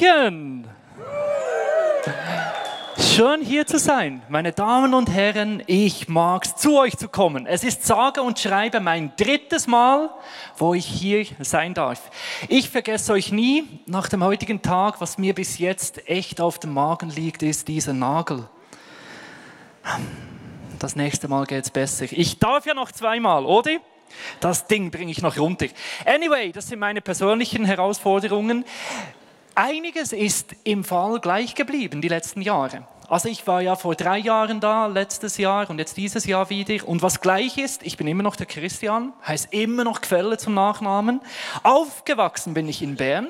Hallo 0.00 0.30
München! 0.30 0.64
Schön 2.98 3.42
hier 3.42 3.66
zu 3.66 3.78
sein, 3.78 4.22
meine 4.28 4.52
Damen 4.52 4.94
und 4.94 5.10
Herren. 5.10 5.62
Ich 5.66 6.08
mag 6.08 6.44
es, 6.44 6.56
zu 6.56 6.78
euch 6.78 6.96
zu 6.96 7.08
kommen. 7.08 7.46
Es 7.46 7.64
ist 7.64 7.84
sage 7.84 8.22
und 8.22 8.38
schreibe 8.38 8.80
mein 8.80 9.12
drittes 9.16 9.66
Mal, 9.66 10.10
wo 10.56 10.74
ich 10.74 10.86
hier 10.86 11.26
sein 11.40 11.74
darf. 11.74 12.10
Ich 12.48 12.70
vergesse 12.70 13.12
euch 13.12 13.32
nie. 13.32 13.64
Nach 13.86 14.08
dem 14.08 14.22
heutigen 14.22 14.62
Tag, 14.62 15.00
was 15.00 15.18
mir 15.18 15.34
bis 15.34 15.58
jetzt 15.58 16.08
echt 16.08 16.40
auf 16.40 16.58
dem 16.58 16.74
Magen 16.74 17.10
liegt, 17.10 17.42
ist 17.42 17.68
dieser 17.68 17.92
Nagel. 17.92 18.48
Das 20.78 20.96
nächste 20.96 21.28
Mal 21.28 21.44
geht 21.46 21.64
es 21.64 21.70
besser. 21.70 22.06
Ich 22.10 22.38
darf 22.38 22.66
ja 22.66 22.74
noch 22.74 22.92
zweimal, 22.92 23.44
oder? 23.44 23.78
Das 24.40 24.66
Ding 24.66 24.90
bringe 24.90 25.10
ich 25.10 25.22
noch 25.22 25.38
runter. 25.38 25.66
Anyway, 26.04 26.52
das 26.52 26.68
sind 26.68 26.78
meine 26.78 27.00
persönlichen 27.00 27.64
Herausforderungen. 27.64 28.64
Einiges 29.60 30.12
ist 30.12 30.54
im 30.62 30.84
Fall 30.84 31.18
gleich 31.18 31.56
geblieben 31.56 32.00
die 32.00 32.06
letzten 32.06 32.42
Jahre. 32.42 32.86
Also 33.08 33.28
ich 33.28 33.44
war 33.48 33.60
ja 33.60 33.74
vor 33.74 33.96
drei 33.96 34.18
Jahren 34.18 34.60
da, 34.60 34.86
letztes 34.86 35.36
Jahr 35.36 35.68
und 35.68 35.80
jetzt 35.80 35.96
dieses 35.96 36.26
Jahr 36.26 36.48
wieder. 36.48 36.86
Und 36.86 37.02
was 37.02 37.20
gleich 37.20 37.58
ist, 37.58 37.82
ich 37.82 37.96
bin 37.96 38.06
immer 38.06 38.22
noch 38.22 38.36
der 38.36 38.46
Christian, 38.46 39.12
heißt 39.26 39.52
immer 39.52 39.82
noch 39.82 40.00
Quelle 40.00 40.38
zum 40.38 40.54
Nachnamen. 40.54 41.20
Aufgewachsen 41.64 42.54
bin 42.54 42.68
ich 42.68 42.82
in 42.82 42.94
Bern, 42.94 43.26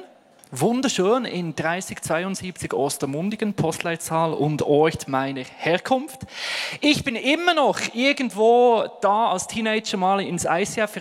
wunderschön 0.51 1.25
in 1.25 1.57
3072 1.57 2.75
Ostermundigen, 2.75 3.55
Postleitzahl 3.55 4.35
und 4.35 4.61
Ort 4.61 5.09
meiner 5.09 5.45
Herkunft. 5.57 6.27
Ich 6.83 7.05
bin 7.05 7.17
immer 7.17 7.55
noch 7.55 7.81
irgendwo 7.95 8.85
da 9.01 9.31
als 9.31 9.47
Teenager 9.47 9.97
mal 9.97 10.21
ins 10.21 10.45
ICF 10.45 11.01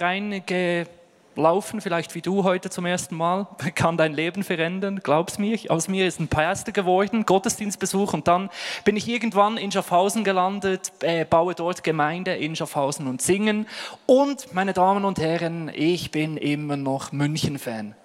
reingelaufen, 1.38 1.82
vielleicht 1.82 2.16
wie 2.16 2.22
du 2.22 2.44
heute 2.44 2.70
zum 2.70 2.86
ersten 2.86 3.16
Mal, 3.16 3.48
kann 3.76 3.98
dein 3.98 4.14
Leben 4.14 4.44
verändern, 4.44 5.00
glaub's 5.04 5.38
mir. 5.38 5.58
Aus 5.70 5.88
mir 5.88 6.08
ist 6.08 6.20
ein 6.20 6.28
Pastor 6.28 6.74
geworden, 6.74 7.26
Gottesdienstbesuch 7.26 8.14
und 8.14 8.28
dann 8.28 8.50
bin 8.84 8.96
ich 8.96 9.08
irgendwann 9.08 9.58
in 9.58 9.72
Schaffhausen 9.72 10.24
gelandet, 10.24 10.92
äh, 11.02 11.26
baue 11.26 11.56
dort 11.56 11.84
Gemeinde 11.84 12.36
in 12.36 12.56
Schaffhausen 12.56 13.08
und 13.08 13.22
Singen 13.22 13.68
und 14.06 14.54
meine 14.54 14.74
Damen 14.74 15.06
und 15.06 15.20
Herren, 15.20 15.72
ich 15.74 16.12
bin 16.12 16.38
immer 16.38 16.76
noch 16.76 17.12
München-Fan. 17.12 17.96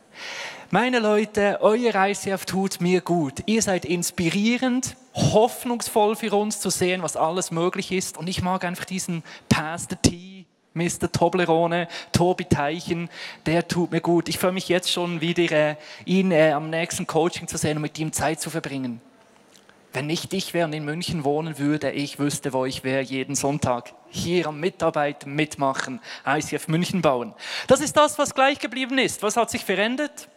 Meine 0.70 1.00
Leute, 1.00 1.58
euer 1.60 1.94
ICF 1.94 2.46
tut 2.46 2.80
mir 2.80 3.02
gut. 3.02 3.42
Ihr 3.44 3.60
seid 3.60 3.84
inspirierend, 3.84 4.96
hoffnungsvoll 5.14 6.16
für 6.16 6.34
uns 6.34 6.60
zu 6.60 6.70
sehen, 6.70 7.02
was 7.02 7.16
alles 7.16 7.50
möglich 7.50 7.92
ist. 7.92 8.16
Und 8.16 8.26
ich 8.26 8.42
mag 8.42 8.64
einfach 8.64 8.86
diesen 8.86 9.22
Pastor 9.50 10.00
T, 10.00 10.41
Mr. 10.74 11.12
Toblerone, 11.12 11.88
Tobi 12.12 12.46
Teichen, 12.46 13.10
der 13.46 13.68
tut 13.68 13.90
mir 13.90 14.00
gut. 14.00 14.28
Ich 14.28 14.38
freue 14.38 14.52
mich 14.52 14.68
jetzt 14.68 14.90
schon 14.90 15.20
wieder, 15.20 15.50
äh, 15.50 15.76
ihn 16.04 16.32
äh, 16.32 16.52
am 16.52 16.70
nächsten 16.70 17.06
Coaching 17.06 17.46
zu 17.46 17.58
sehen 17.58 17.76
und 17.76 17.82
mit 17.82 17.98
ihm 17.98 18.12
Zeit 18.12 18.40
zu 18.40 18.48
verbringen. 18.48 19.00
Wenn 19.92 20.06
nicht 20.06 20.32
ich 20.32 20.54
wäre 20.54 20.66
und 20.66 20.72
in 20.72 20.86
München 20.86 21.24
wohnen 21.24 21.58
würde, 21.58 21.90
ich 21.90 22.18
wüsste, 22.18 22.54
wo 22.54 22.64
ich 22.64 22.82
wäre 22.82 23.02
jeden 23.02 23.34
Sonntag. 23.34 23.92
Hier 24.08 24.46
am 24.46 24.58
Mitarbeiten, 24.58 25.34
mitmachen, 25.34 26.00
ICF 26.26 26.68
München 26.68 27.02
bauen. 27.02 27.34
Das 27.66 27.80
ist 27.80 27.94
das, 27.96 28.18
was 28.18 28.34
gleich 28.34 28.58
geblieben 28.58 28.96
ist. 28.96 29.22
Was 29.22 29.36
hat 29.36 29.50
sich 29.50 29.64
verändert? 29.64 30.28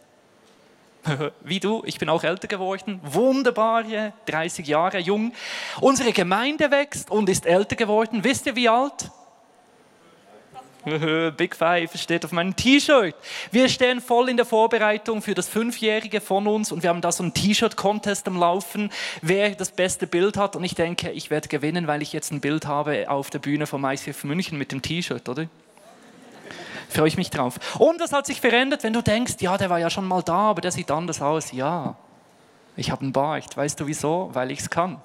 wie 1.42 1.60
du, 1.60 1.82
ich 1.86 1.98
bin 1.98 2.08
auch 2.08 2.24
älter 2.24 2.48
geworden, 2.48 3.00
wunderbare 3.02 4.12
30 4.26 4.66
Jahre 4.66 4.98
jung. 4.98 5.32
Unsere 5.80 6.12
Gemeinde 6.12 6.70
wächst 6.70 7.10
und 7.10 7.28
ist 7.28 7.46
älter 7.46 7.76
geworden. 7.76 8.24
Wisst 8.24 8.46
ihr, 8.46 8.56
wie 8.56 8.68
alt? 8.68 9.10
Big 11.36 11.56
Five 11.56 11.96
steht 11.96 12.24
auf 12.24 12.30
meinem 12.30 12.54
T-Shirt. 12.54 13.16
Wir 13.50 13.68
stehen 13.68 14.00
voll 14.00 14.28
in 14.28 14.36
der 14.36 14.46
Vorbereitung 14.46 15.20
für 15.20 15.34
das 15.34 15.48
Fünfjährige 15.48 16.20
von 16.20 16.46
uns 16.46 16.70
und 16.70 16.84
wir 16.84 16.90
haben 16.90 17.00
da 17.00 17.10
so 17.10 17.24
einen 17.24 17.34
T-Shirt-Contest 17.34 18.28
am 18.28 18.38
Laufen, 18.38 18.92
wer 19.20 19.50
das 19.50 19.72
beste 19.72 20.06
Bild 20.06 20.36
hat. 20.36 20.54
Und 20.54 20.62
ich 20.62 20.76
denke, 20.76 21.10
ich 21.10 21.28
werde 21.28 21.48
gewinnen, 21.48 21.88
weil 21.88 22.02
ich 22.02 22.12
jetzt 22.12 22.30
ein 22.30 22.40
Bild 22.40 22.66
habe 22.66 23.10
auf 23.10 23.30
der 23.30 23.40
Bühne 23.40 23.66
vom 23.66 23.84
ICF 23.84 24.22
München 24.22 24.58
mit 24.58 24.70
dem 24.70 24.80
T-Shirt, 24.80 25.28
oder? 25.28 25.48
Freue 26.88 27.08
ich 27.08 27.16
mich 27.16 27.30
drauf. 27.30 27.58
Und 27.80 28.00
was 28.00 28.12
hat 28.12 28.26
sich 28.26 28.40
verändert, 28.40 28.84
wenn 28.84 28.92
du 28.92 29.02
denkst, 29.02 29.34
ja, 29.40 29.58
der 29.58 29.68
war 29.70 29.80
ja 29.80 29.90
schon 29.90 30.06
mal 30.06 30.22
da, 30.22 30.50
aber 30.50 30.60
der 30.60 30.70
sieht 30.70 30.92
anders 30.92 31.20
aus? 31.20 31.50
Ja, 31.50 31.96
ich 32.76 32.92
habe 32.92 33.02
einen 33.02 33.12
Bart. 33.12 33.56
Weißt 33.56 33.80
du 33.80 33.88
wieso? 33.88 34.30
Weil 34.34 34.52
ich 34.52 34.60
es 34.60 34.70
kann. 34.70 35.00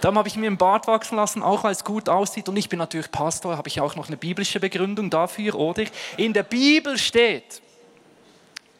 Dann 0.00 0.16
habe 0.16 0.28
ich 0.28 0.36
mir 0.36 0.46
einen 0.46 0.56
Bart 0.56 0.86
wachsen 0.86 1.16
lassen, 1.16 1.42
auch 1.42 1.64
weil 1.64 1.72
es 1.72 1.84
gut 1.84 2.08
aussieht. 2.08 2.48
Und 2.48 2.56
ich 2.56 2.68
bin 2.68 2.78
natürlich 2.78 3.10
Pastor, 3.10 3.56
habe 3.56 3.68
ich 3.68 3.80
auch 3.80 3.96
noch 3.96 4.08
eine 4.08 4.16
biblische 4.16 4.60
Begründung 4.60 5.10
dafür, 5.10 5.54
oder? 5.54 5.84
In 6.16 6.32
der 6.32 6.42
Bibel 6.42 6.96
steht, 6.98 7.60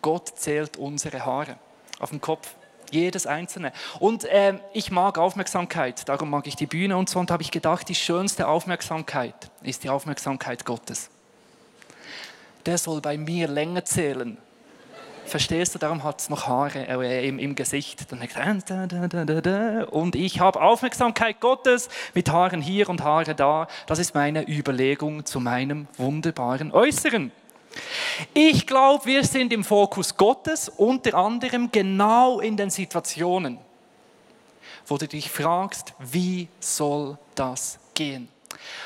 Gott 0.03 0.29
zählt 0.37 0.77
unsere 0.77 1.25
Haare 1.25 1.57
auf 1.99 2.11
dem 2.11 2.21
Kopf. 2.21 2.55
Jedes 2.91 3.25
einzelne. 3.25 3.73
Und 4.01 4.25
äh, 4.25 4.59
ich 4.73 4.91
mag 4.91 5.17
Aufmerksamkeit, 5.17 6.09
darum 6.09 6.31
mag 6.31 6.49
ich 6.49 6.57
die 6.57 6.67
Bühne 6.67 6.97
und 6.97 7.09
so. 7.09 7.21
Und 7.21 7.31
habe 7.31 7.43
ich 7.43 7.53
gedacht, 7.53 7.89
die 7.89 7.95
schönste 7.95 8.49
Aufmerksamkeit 8.49 9.51
ist 9.63 9.85
die 9.85 9.91
Aufmerksamkeit 9.91 10.65
Gottes 10.65 11.09
der 12.67 12.79
soll 12.79 13.01
bei 13.01 13.17
mir 13.17 13.49
länger 13.49 13.85
zählen. 13.85 14.37
Verstehst 15.31 15.77
du, 15.77 15.79
darum 15.79 16.03
hat 16.03 16.21
es 16.21 16.29
noch 16.29 16.49
Haare 16.49 16.83
im, 17.23 17.39
im, 17.39 17.55
Gesicht. 17.55 18.11
Dann 18.11 18.19
denkt, 18.19 18.37
und 19.93 20.17
ich 20.17 20.41
habe 20.41 20.61
Aufmerksamkeit 20.61 21.39
Gottes 21.39 21.89
mit 22.15 22.29
Haaren 22.33 22.61
hier 22.61 22.89
und 22.89 23.05
Haare 23.05 23.37
da. 23.37 23.69
Das 23.87 24.01
ist 24.01 24.13
meine 24.13 24.49
Überlegung 24.49 25.25
zu 25.25 25.39
meinem 25.39 25.87
wunderbaren 25.97 26.73
Äußeren. 26.73 27.31
Ich 28.35 28.67
glaube, 28.67 29.07
wir 29.07 29.25
sind 29.25 29.53
im 29.53 29.63
Fokus 29.63 30.17
Gottes, 30.17 30.69
unter 30.69 31.15
anderem 31.15 31.71
genau 31.71 32.41
in 32.41 32.57
den 32.57 32.71
Situationen, 32.71 33.59
wo 34.85 34.97
du 34.97 35.07
dich 35.07 35.31
fragst, 35.31 35.95
wie 36.01 36.49
soll 36.59 37.17
das 37.37 37.79
gehen? 37.95 38.29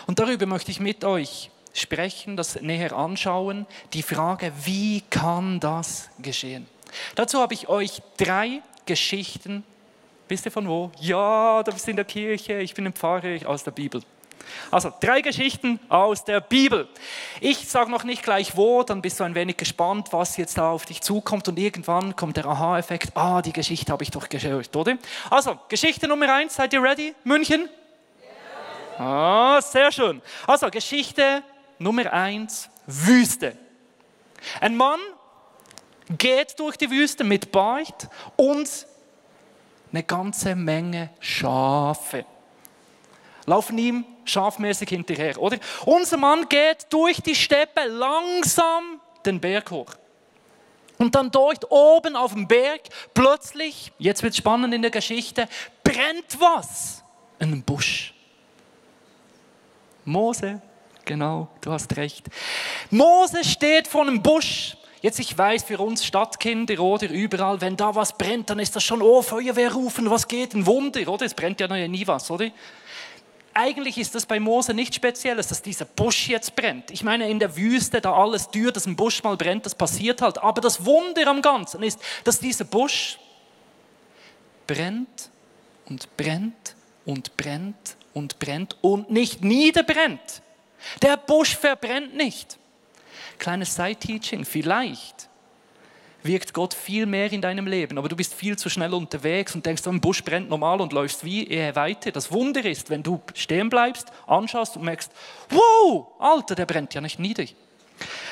Und 0.06 0.19
darüber 0.19 0.44
möchte 0.44 0.71
ich 0.71 0.78
mit 0.78 1.04
euch 1.04 1.50
sprechen, 1.74 2.36
das 2.36 2.60
näher 2.62 2.96
anschauen, 2.96 3.66
die 3.92 4.02
Frage, 4.02 4.52
wie 4.64 5.02
kann 5.10 5.60
das 5.60 6.08
geschehen? 6.18 6.66
Dazu 7.14 7.40
habe 7.40 7.52
ich 7.52 7.68
euch 7.68 8.00
drei 8.16 8.62
Geschichten, 8.86 9.64
wisst 10.28 10.46
ihr 10.46 10.52
von 10.52 10.68
wo? 10.68 10.90
Ja, 11.00 11.62
du 11.62 11.72
bist 11.72 11.88
in 11.88 11.96
der 11.96 12.04
Kirche, 12.04 12.60
ich 12.60 12.72
bin 12.72 12.86
ein 12.86 12.92
Pfarrer 12.92 13.46
aus 13.46 13.64
der 13.64 13.72
Bibel. 13.72 14.00
Also 14.70 14.92
drei 15.00 15.20
Geschichten 15.20 15.80
aus 15.88 16.24
der 16.24 16.40
Bibel. 16.40 16.86
Ich 17.40 17.68
sage 17.68 17.91
noch 17.91 18.04
nicht 18.04 18.22
gleich 18.22 18.56
wo, 18.56 18.82
dann 18.82 19.02
bist 19.02 19.18
du 19.18 19.24
ein 19.24 19.34
wenig 19.34 19.56
gespannt, 19.56 20.08
was 20.12 20.36
jetzt 20.36 20.58
da 20.58 20.70
auf 20.70 20.84
dich 20.84 21.00
zukommt 21.00 21.48
und 21.48 21.58
irgendwann 21.58 22.14
kommt 22.14 22.36
der 22.36 22.46
Aha-Effekt, 22.46 23.16
ah, 23.16 23.42
die 23.42 23.52
Geschichte 23.52 23.91
habe 23.92 24.04
ich 24.04 24.10
doch 24.10 24.28
gehört, 24.28 24.74
oder? 24.76 24.96
Also, 25.30 25.58
Geschichte 25.68 26.06
Nummer 26.06 26.32
eins, 26.32 26.54
seid 26.54 26.72
ihr 26.72 26.82
ready? 26.82 27.14
München? 27.24 27.68
Ah, 28.98 29.60
sehr 29.60 29.91
schön. 29.91 30.22
Also, 30.46 30.70
Geschichte 30.70 31.42
Nummer 31.78 32.12
eins, 32.12 32.68
Wüste. 32.86 33.56
Ein 34.60 34.76
Mann 34.76 35.00
geht 36.18 36.58
durch 36.58 36.76
die 36.76 36.90
Wüste 36.90 37.24
mit 37.24 37.50
Bart 37.50 38.08
und 38.36 38.86
eine 39.92 40.02
ganze 40.02 40.54
Menge 40.54 41.10
Schafe. 41.20 42.26
Laufen 43.46 43.78
ihm 43.78 44.04
schafmäßig 44.24 44.88
hinterher, 44.88 45.40
oder? 45.40 45.58
Unser 45.84 46.16
Mann 46.16 46.48
geht 46.48 46.86
durch 46.90 47.20
die 47.20 47.34
Steppe 47.34 47.86
langsam 47.86 49.00
den 49.24 49.41
Berg 49.41 49.70
hoch. 49.70 49.94
Und 50.98 51.15
dann 51.15 51.30
dort 51.30 51.70
oben 51.70 52.16
auf 52.16 52.32
dem 52.32 52.47
Berg, 52.47 52.82
plötzlich, 53.12 53.92
jetzt 53.98 54.22
wird 54.22 54.32
es 54.32 54.38
spannend 54.38 54.72
in 54.74 54.82
der 54.82 54.91
Geschichte, 54.91 55.48
brennt 55.82 56.41
was. 56.41 57.03
Ein 57.38 57.62
Busch. 57.62 58.15
Mose 60.04 60.62
Genau, 61.04 61.48
du 61.60 61.72
hast 61.72 61.97
recht. 61.97 62.27
Mose 62.91 63.45
steht 63.45 63.89
vor 63.89 64.03
einem 64.03 64.22
Busch. 64.22 64.77
Jetzt, 65.03 65.18
ich 65.18 65.36
weiß, 65.36 65.65
für 65.65 65.78
uns 65.78 66.04
Stadtkinder 66.04 66.80
oder 66.80 67.10
überall, 67.10 67.60
wenn 67.60 67.77
da 67.77 67.95
was 67.95 68.16
brennt, 68.16 68.48
dann 68.48 68.59
ist 68.59 68.74
das 68.74 68.84
schon, 68.84 69.03
oh, 69.03 69.21
Feuerwehr 69.21 69.72
rufen, 69.74 70.09
was 70.09 70.27
geht, 70.27 70.54
ein 70.54 70.65
Wunder, 70.65 71.06
oder? 71.09 71.27
Es 71.27 71.34
brennt 71.34 71.60
ja 71.60 71.68
noch 71.68 71.77
nie 71.77 72.06
was, 72.06 72.30
oder? 72.30 72.51
Eigentlich 73.53 73.98
ist 73.98 74.15
das 74.15 74.24
bei 74.27 74.41
Mose 74.41 74.72
nicht 74.72 74.95
Spezielles, 74.95 75.48
dass 75.48 75.62
dieser 75.62 75.84
Busch 75.84 76.28
jetzt 76.28 76.56
brennt. 76.56 76.91
Ich 76.91 77.04
meine, 77.04 77.28
in 77.28 77.39
der 77.39 77.54
Wüste, 77.56 78.01
da 78.01 78.15
alles 78.15 78.48
dürr, 78.48 78.72
dass 78.72 78.86
ein 78.86 78.97
Busch 78.97 79.22
mal 79.22 79.36
brennt, 79.36 79.66
das 79.66 79.74
passiert 79.74 80.22
halt. 80.22 80.39
Aber 80.39 80.60
das 80.60 80.84
Wunder 80.84 81.27
am 81.28 81.41
Ganzen 81.41 81.83
ist, 81.83 82.01
dass 82.24 82.41
dieser 82.41 82.65
Busch 82.65 83.18
brennt 84.66 85.30
und 85.86 86.16
brennt 86.16 86.74
und 87.04 87.36
brennt 87.36 87.97
und 88.12 88.39
brennt 88.39 88.77
und 88.80 89.10
nicht 89.10 89.45
niederbrennt. 89.45 90.42
Der 91.03 91.16
Busch 91.16 91.57
verbrennt 91.57 92.15
nicht. 92.15 92.59
Kleines 93.39 93.75
Side-Teaching, 93.75 94.45
vielleicht 94.45 95.28
wirkt 96.25 96.54
Gott 96.54 96.72
viel 96.72 97.04
mehr 97.04 97.31
in 97.31 97.42
deinem 97.42 97.66
Leben, 97.66 97.98
aber 97.98 98.09
du 98.09 98.16
bist 98.16 98.33
viel 98.33 98.57
zu 98.57 98.71
schnell 98.71 98.95
unterwegs 98.95 99.54
und 99.54 99.66
denkst, 99.66 99.86
ein 99.86 100.01
Busch 100.01 100.25
brennt 100.25 100.48
normal 100.48 100.81
und 100.81 100.92
läufst 100.92 101.22
wie 101.25 101.47
er 101.47 101.77
weiter. 101.77 102.10
Das 102.13 102.33
Wunder 102.33 102.65
ist, 102.65 102.89
wenn 102.89 103.03
du 103.03 103.21
stehen 103.34 103.69
bleibst, 103.69 104.10
anschaust 104.27 104.77
und 104.77 104.84
merkst, 104.84 105.13
wow, 105.51 106.07
Alter, 106.19 106.54
der 106.54 106.65
brennt 106.65 106.95
ja 106.95 107.03
nicht 107.03 107.19
nieder. 107.19 107.45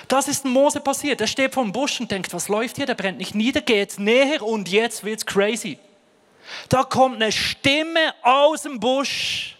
Das 0.08 0.26
ist 0.26 0.44
Mose 0.44 0.80
passiert. 0.80 1.20
Er 1.20 1.26
steht 1.26 1.52
vor 1.54 1.62
dem 1.62 1.72
Busch 1.72 2.00
und 2.00 2.10
denkt, 2.10 2.32
was 2.32 2.48
läuft 2.48 2.76
hier? 2.76 2.86
Der 2.86 2.94
brennt 2.94 3.18
nicht 3.18 3.34
nieder, 3.34 3.60
geht 3.60 3.98
näher 3.98 4.42
und 4.42 4.68
jetzt 4.70 5.04
wird's 5.04 5.24
crazy. 5.24 5.78
Da 6.68 6.82
kommt 6.84 7.16
eine 7.16 7.30
Stimme 7.30 8.14
aus 8.22 8.62
dem 8.62 8.80
Busch, 8.80 9.56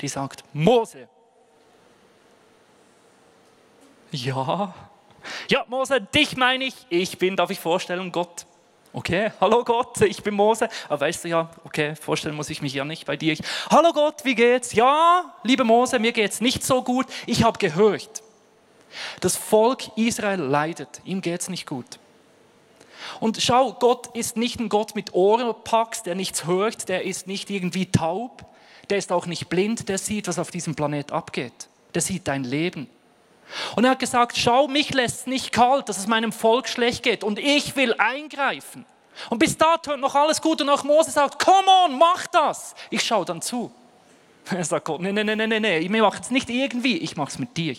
die 0.00 0.08
sagt, 0.08 0.44
Mose. 0.52 1.08
Ja, 4.16 4.74
ja, 5.48 5.64
Mose, 5.68 6.00
dich 6.00 6.36
meine 6.36 6.64
ich. 6.64 6.74
Ich 6.88 7.18
bin, 7.18 7.36
darf 7.36 7.50
ich 7.50 7.60
vorstellen, 7.60 8.12
Gott. 8.12 8.46
Okay, 8.92 9.30
hallo 9.40 9.62
Gott, 9.62 10.00
ich 10.00 10.22
bin 10.22 10.34
Mose. 10.34 10.70
Aber 10.88 11.00
weißt 11.00 11.24
du 11.24 11.28
ja, 11.28 11.50
okay, 11.64 11.94
vorstellen 11.96 12.34
muss 12.34 12.48
ich 12.48 12.62
mich 12.62 12.72
ja 12.72 12.84
nicht 12.84 13.04
bei 13.04 13.16
dir. 13.16 13.34
Ich, 13.34 13.40
hallo 13.68 13.92
Gott, 13.92 14.24
wie 14.24 14.34
geht's? 14.34 14.72
Ja, 14.72 15.34
liebe 15.42 15.64
Mose, 15.64 15.98
mir 15.98 16.12
geht's 16.12 16.40
nicht 16.40 16.64
so 16.64 16.82
gut. 16.82 17.06
Ich 17.26 17.44
habe 17.44 17.58
gehört, 17.58 18.22
das 19.20 19.36
Volk 19.36 19.96
Israel 19.96 20.40
leidet. 20.40 21.02
Ihm 21.04 21.20
geht's 21.20 21.50
nicht 21.50 21.66
gut. 21.66 21.98
Und 23.20 23.42
schau, 23.42 23.74
Gott 23.74 24.08
ist 24.16 24.38
nicht 24.38 24.58
ein 24.60 24.70
Gott 24.70 24.94
mit 24.94 25.12
Ohrenpacks, 25.12 26.04
der 26.04 26.14
nichts 26.14 26.46
hört, 26.46 26.88
der 26.88 27.04
ist 27.04 27.26
nicht 27.26 27.50
irgendwie 27.50 27.90
taub, 27.92 28.46
der 28.88 28.96
ist 28.96 29.12
auch 29.12 29.26
nicht 29.26 29.50
blind, 29.50 29.90
der 29.90 29.98
sieht, 29.98 30.26
was 30.26 30.38
auf 30.38 30.50
diesem 30.50 30.74
Planet 30.74 31.12
abgeht. 31.12 31.68
Der 31.94 32.00
sieht 32.00 32.26
dein 32.26 32.44
Leben. 32.44 32.88
Und 33.76 33.84
er 33.84 33.92
hat 33.92 33.98
gesagt, 33.98 34.36
schau, 34.36 34.68
mich 34.68 34.92
lässt 34.92 35.20
es 35.20 35.26
nicht 35.26 35.52
kalt, 35.52 35.88
dass 35.88 35.98
es 35.98 36.06
meinem 36.06 36.32
Volk 36.32 36.68
schlecht 36.68 37.02
geht 37.02 37.24
und 37.24 37.38
ich 37.38 37.76
will 37.76 37.94
eingreifen. 37.98 38.84
Und 39.30 39.38
bis 39.38 39.56
dato 39.56 39.96
noch 39.96 40.14
alles 40.14 40.40
gut 40.40 40.60
und 40.60 40.68
auch 40.68 40.84
Mose 40.84 41.10
sagt, 41.10 41.42
come 41.42 41.68
on, 41.84 41.98
mach 41.98 42.26
das. 42.26 42.74
Ich 42.90 43.02
schaue 43.02 43.24
dann 43.24 43.40
zu. 43.40 43.72
Er 44.50 44.64
sagt 44.64 44.84
Gott, 44.84 45.00
nee, 45.00 45.12
nee, 45.12 45.24
nee, 45.24 45.34
nee, 45.34 45.60
nee, 45.60 45.78
ich 45.78 45.90
mache 45.90 46.20
es 46.20 46.30
nicht 46.30 46.48
irgendwie, 46.50 46.98
ich 46.98 47.16
mache 47.16 47.30
es 47.30 47.38
mit 47.38 47.56
dir. 47.56 47.76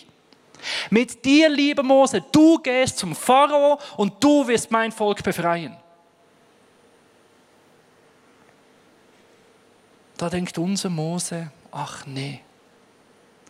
Mit 0.90 1.24
dir, 1.24 1.48
lieber 1.48 1.82
Mose, 1.82 2.22
du 2.32 2.58
gehst 2.58 2.98
zum 2.98 3.14
Pharao 3.14 3.78
und 3.96 4.22
du 4.22 4.46
wirst 4.46 4.70
mein 4.70 4.92
Volk 4.92 5.22
befreien. 5.22 5.76
Da 10.16 10.28
denkt 10.28 10.58
unser 10.58 10.90
Mose, 10.90 11.52
ach 11.70 12.04
nee, 12.04 12.40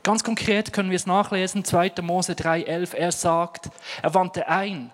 Ganz 0.08 0.24
konkret 0.24 0.72
können 0.72 0.88
wir 0.88 0.96
es 0.96 1.04
nachlesen, 1.04 1.66
2. 1.66 1.92
Mose 2.00 2.32
3,11. 2.32 2.94
Er 2.94 3.12
sagt, 3.12 3.68
er 4.00 4.14
wandte 4.14 4.48
ein. 4.48 4.90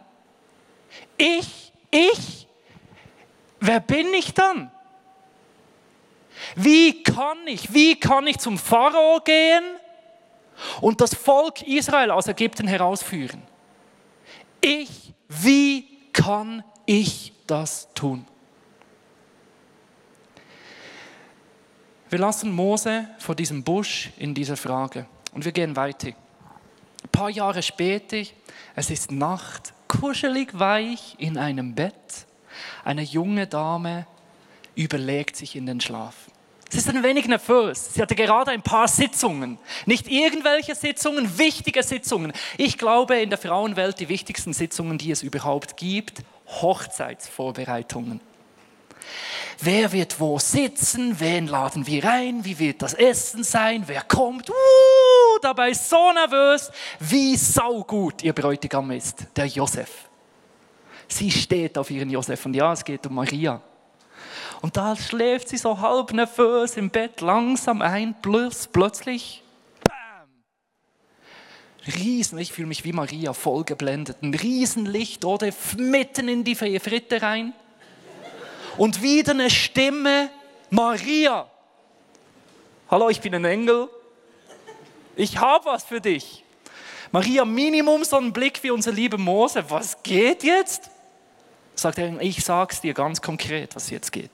Ich, 1.16 1.72
ich, 1.92 2.48
wer 3.60 3.78
bin 3.78 4.12
ich 4.12 4.34
dann? 4.34 4.72
Wie 6.56 7.04
kann 7.04 7.46
ich, 7.46 7.72
wie 7.72 7.94
kann 7.94 8.26
ich 8.26 8.38
zum 8.38 8.58
Pharao 8.58 9.20
gehen 9.20 9.62
und 10.80 11.00
das 11.00 11.14
Volk 11.14 11.62
Israel 11.62 12.10
aus 12.10 12.26
Ägypten 12.26 12.66
herausführen? 12.66 13.40
Ich, 14.60 15.14
wie 15.28 15.86
kann 16.12 16.64
ich 16.86 17.32
das 17.46 17.86
tun? 17.94 18.26
Wir 22.10 22.18
lassen 22.18 22.52
Mose 22.52 23.08
vor 23.18 23.34
diesem 23.34 23.64
Busch 23.64 24.10
in 24.18 24.34
dieser 24.34 24.56
Frage 24.56 25.06
und 25.32 25.44
wir 25.44 25.52
gehen 25.52 25.74
weiter. 25.74 26.08
Ein 26.08 27.08
paar 27.10 27.30
Jahre 27.30 27.62
später, 27.62 28.22
es 28.76 28.90
ist 28.90 29.10
Nacht, 29.10 29.72
kuschelig 29.88 30.58
weich 30.58 31.14
in 31.18 31.38
einem 31.38 31.74
Bett. 31.74 32.26
Eine 32.84 33.02
junge 33.02 33.46
Dame 33.46 34.06
überlegt 34.74 35.36
sich 35.36 35.56
in 35.56 35.66
den 35.66 35.80
Schlaf. 35.80 36.14
Sie 36.68 36.78
ist 36.78 36.88
ein 36.88 37.02
wenig 37.02 37.26
nervös. 37.26 37.94
Sie 37.94 38.02
hatte 38.02 38.14
gerade 38.14 38.50
ein 38.50 38.62
paar 38.62 38.88
Sitzungen. 38.88 39.58
Nicht 39.86 40.08
irgendwelche 40.08 40.74
Sitzungen, 40.74 41.38
wichtige 41.38 41.82
Sitzungen. 41.82 42.32
Ich 42.58 42.78
glaube, 42.78 43.20
in 43.20 43.30
der 43.30 43.38
Frauenwelt 43.38 44.00
die 44.00 44.08
wichtigsten 44.08 44.52
Sitzungen, 44.52 44.98
die 44.98 45.10
es 45.10 45.22
überhaupt 45.22 45.76
gibt, 45.76 46.22
Hochzeitsvorbereitungen. 46.48 48.20
Wer 49.60 49.92
wird 49.92 50.18
wo 50.20 50.38
sitzen? 50.38 51.18
Wen 51.20 51.46
laden 51.46 51.86
wir 51.86 52.04
ein? 52.04 52.44
Wie 52.44 52.58
wird 52.58 52.82
das 52.82 52.94
Essen 52.94 53.44
sein? 53.44 53.84
Wer 53.86 54.02
kommt? 54.02 54.50
Uh, 54.50 54.54
dabei 55.42 55.72
so 55.72 56.12
nervös, 56.12 56.70
wie 57.00 57.36
saugut 57.36 58.22
ihr 58.22 58.32
Bräutigam 58.32 58.90
ist, 58.90 59.26
der 59.36 59.46
Josef. 59.46 60.08
Sie 61.08 61.30
steht 61.30 61.78
auf 61.78 61.90
ihren 61.90 62.10
Josef 62.10 62.44
und 62.46 62.54
ja, 62.54 62.72
es 62.72 62.84
geht 62.84 63.06
um 63.06 63.14
Maria. 63.14 63.60
Und 64.62 64.76
da 64.76 64.96
schläft 64.96 65.48
sie 65.48 65.58
so 65.58 65.78
halb 65.78 66.12
nervös 66.12 66.76
im 66.76 66.90
Bett 66.90 67.20
langsam 67.20 67.82
ein, 67.82 68.14
plus 68.22 68.66
plötzlich, 68.66 69.42
Riesen, 71.86 72.38
ich 72.38 72.50
fühle 72.50 72.68
mich 72.68 72.84
wie 72.84 72.94
Maria, 72.94 73.34
voll 73.34 73.64
geblendet, 73.64 74.22
ein 74.22 74.32
Riesenlicht 74.32 75.24
oder 75.26 75.50
mitten 75.76 76.28
in 76.28 76.42
die 76.42 76.54
Fritte 76.54 77.20
rein 77.20 77.52
und 78.76 79.02
wieder 79.02 79.32
eine 79.32 79.50
Stimme, 79.50 80.30
Maria. 80.70 81.48
Hallo, 82.90 83.08
ich 83.08 83.20
bin 83.20 83.34
ein 83.34 83.44
Engel. 83.44 83.88
Ich 85.16 85.38
habe 85.38 85.66
was 85.66 85.84
für 85.84 86.00
dich. 86.00 86.44
Maria, 87.12 87.44
Minimum 87.44 88.04
so 88.04 88.16
einen 88.16 88.32
Blick 88.32 88.62
wie 88.62 88.70
unser 88.70 88.92
lieber 88.92 89.18
Mose. 89.18 89.64
Was 89.68 90.02
geht 90.02 90.42
jetzt? 90.42 90.90
Sagt 91.76 91.98
er, 91.98 92.20
ich 92.20 92.44
sag's 92.44 92.80
dir 92.80 92.94
ganz 92.94 93.20
konkret, 93.22 93.74
was 93.76 93.90
jetzt 93.90 94.12
geht. 94.12 94.30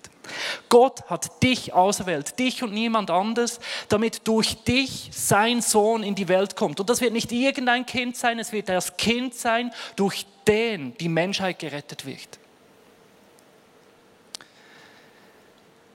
Gott 0.69 1.03
hat 1.09 1.43
dich 1.43 1.73
auserwählt, 1.73 2.39
dich 2.39 2.63
und 2.63 2.73
niemand 2.73 3.11
anders, 3.11 3.61
damit 3.89 4.27
durch 4.29 4.63
dich 4.65 5.11
sein 5.13 5.61
Sohn 5.61 6.03
in 6.03 6.15
die 6.15 6.29
Welt 6.29 6.57
kommt. 6.57 6.81
Und 6.81 6.89
das 6.89 7.01
wird 7.01 7.13
nicht 7.13 7.33
irgendein 7.33 7.85
Kind 7.85 8.17
sein, 8.17 8.39
es 8.39 8.53
wird 8.53 8.69
das 8.69 8.97
Kind 8.97 9.35
sein, 9.35 9.73
durch 9.97 10.27
den 10.47 10.97
die 10.99 11.09
Menschheit 11.09 11.59
gerettet 11.59 12.07
wird. 12.07 12.40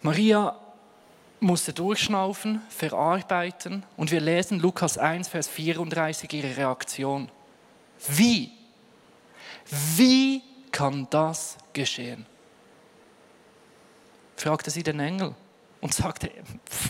Maria 0.06 0.56
musste 1.40 1.74
durchschnaufen, 1.74 2.62
verarbeiten 2.70 3.84
und 3.98 4.12
wir 4.12 4.22
lesen 4.22 4.60
Lukas 4.60 5.00
1, 5.00 5.30
Vers 5.30 5.48
34 5.48 6.32
ihre 6.32 6.56
Reaktion. 6.56 7.28
Wie? 8.10 8.52
Wie 9.96 10.44
kann 10.72 11.08
das 11.10 11.58
geschehen? 11.74 12.28
fragte 14.36 14.70
sie 14.70 14.84
den 14.84 15.00
Engel 15.00 15.34
und 15.82 15.92
sagte, 15.92 16.30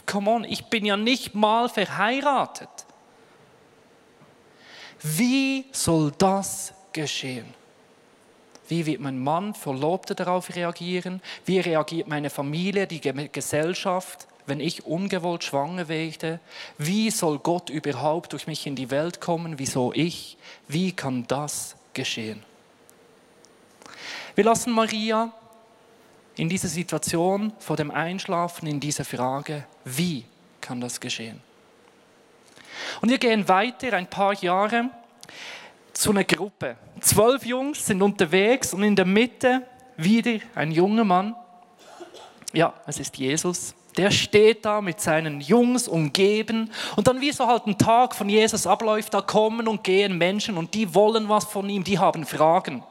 come 0.05 0.29
on, 0.29 0.43
ich 0.43 0.65
bin 0.65 0.83
ja 0.83 0.97
nicht 0.97 1.33
mal 1.35 1.69
verheiratet. 1.69 2.85
Wie 5.01 5.67
soll 5.71 6.11
das 6.17 6.73
geschehen? 6.91 7.45
Wie 8.67 8.85
wird 8.85 9.01
mein 9.01 9.19
Mann, 9.19 9.53
Verlobte 9.53 10.15
darauf 10.15 10.55
reagieren? 10.55 11.21
Wie 11.45 11.59
reagiert 11.59 12.07
meine 12.07 12.29
Familie, 12.29 12.87
die 12.87 13.01
Gesellschaft, 13.01 14.27
wenn 14.47 14.59
ich 14.59 14.85
ungewollt 14.85 15.43
schwanger 15.43 15.87
werde? 15.87 16.39
Wie 16.77 17.11
soll 17.11 17.39
Gott 17.39 17.69
überhaupt 17.69 18.33
durch 18.33 18.47
mich 18.47 18.65
in 18.65 18.75
die 18.75 18.91
Welt 18.91 19.21
kommen? 19.21 19.59
Wieso 19.59 19.93
ich? 19.93 20.37
Wie 20.67 20.91
kann 20.91 21.25
das 21.27 21.75
geschehen? 21.93 22.43
Wir 24.35 24.43
lassen 24.43 24.73
Maria 24.73 25.31
in 26.35 26.49
dieser 26.49 26.67
Situation 26.67 27.53
vor 27.59 27.77
dem 27.77 27.91
Einschlafen 27.91 28.67
in 28.67 28.79
dieser 28.79 29.05
Frage, 29.05 29.65
wie 29.85 30.25
kann 30.59 30.81
das 30.81 30.99
geschehen? 30.99 31.41
Und 33.01 33.09
wir 33.09 33.17
gehen 33.17 33.47
weiter 33.47 33.93
ein 33.93 34.09
paar 34.09 34.33
Jahre 34.33 34.89
zu 36.05 36.11
einer 36.11 36.23
Gruppe. 36.23 36.75
Zwölf 36.99 37.47
Jungs 37.47 37.83
sind 37.83 37.99
unterwegs 38.03 38.75
und 38.75 38.83
in 38.83 38.95
der 38.95 39.05
Mitte 39.05 39.63
wieder 39.97 40.39
ein 40.53 40.71
junger 40.71 41.03
Mann. 41.03 41.35
Ja, 42.53 42.75
es 42.85 42.99
ist 42.99 43.17
Jesus. 43.17 43.73
Der 43.97 44.11
steht 44.11 44.65
da 44.65 44.81
mit 44.81 45.01
seinen 45.01 45.41
Jungs 45.41 45.87
umgeben 45.87 46.69
und 46.95 47.07
dann 47.07 47.21
wie 47.21 47.31
so 47.31 47.47
halt 47.47 47.65
ein 47.65 47.79
Tag 47.79 48.13
von 48.13 48.29
Jesus 48.29 48.67
abläuft, 48.67 49.15
da 49.15 49.21
kommen 49.21 49.67
und 49.67 49.83
gehen 49.83 50.15
Menschen 50.19 50.59
und 50.59 50.75
die 50.75 50.93
wollen 50.93 51.27
was 51.27 51.45
von 51.45 51.67
ihm, 51.71 51.83
die 51.83 51.97
haben 51.97 52.23
Fragen. 52.27 52.83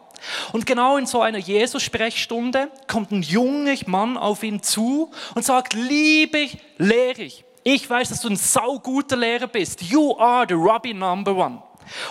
Und 0.51 0.67
genau 0.67 0.97
in 0.97 1.07
so 1.07 1.23
einer 1.23 1.39
Jesus-Sprechstunde 1.39 2.69
kommt 2.89 3.13
ein 3.13 3.23
junger 3.23 3.77
Mann 3.87 4.17
auf 4.17 4.43
ihn 4.43 4.61
zu 4.61 5.13
und 5.37 5.45
sagt, 5.45 5.75
liebe 5.75 6.49
Lehrer, 6.79 7.31
ich 7.63 7.89
weiß, 7.89 8.09
dass 8.09 8.23
du 8.23 8.29
ein 8.29 8.37
sauguter 8.37 9.17
Lehrer 9.17 9.47
bist. 9.47 9.83
You 9.83 10.19
are 10.19 10.45
the 10.49 10.57
Rabbi 10.59 10.93
number 10.93 11.33
one. 11.37 11.63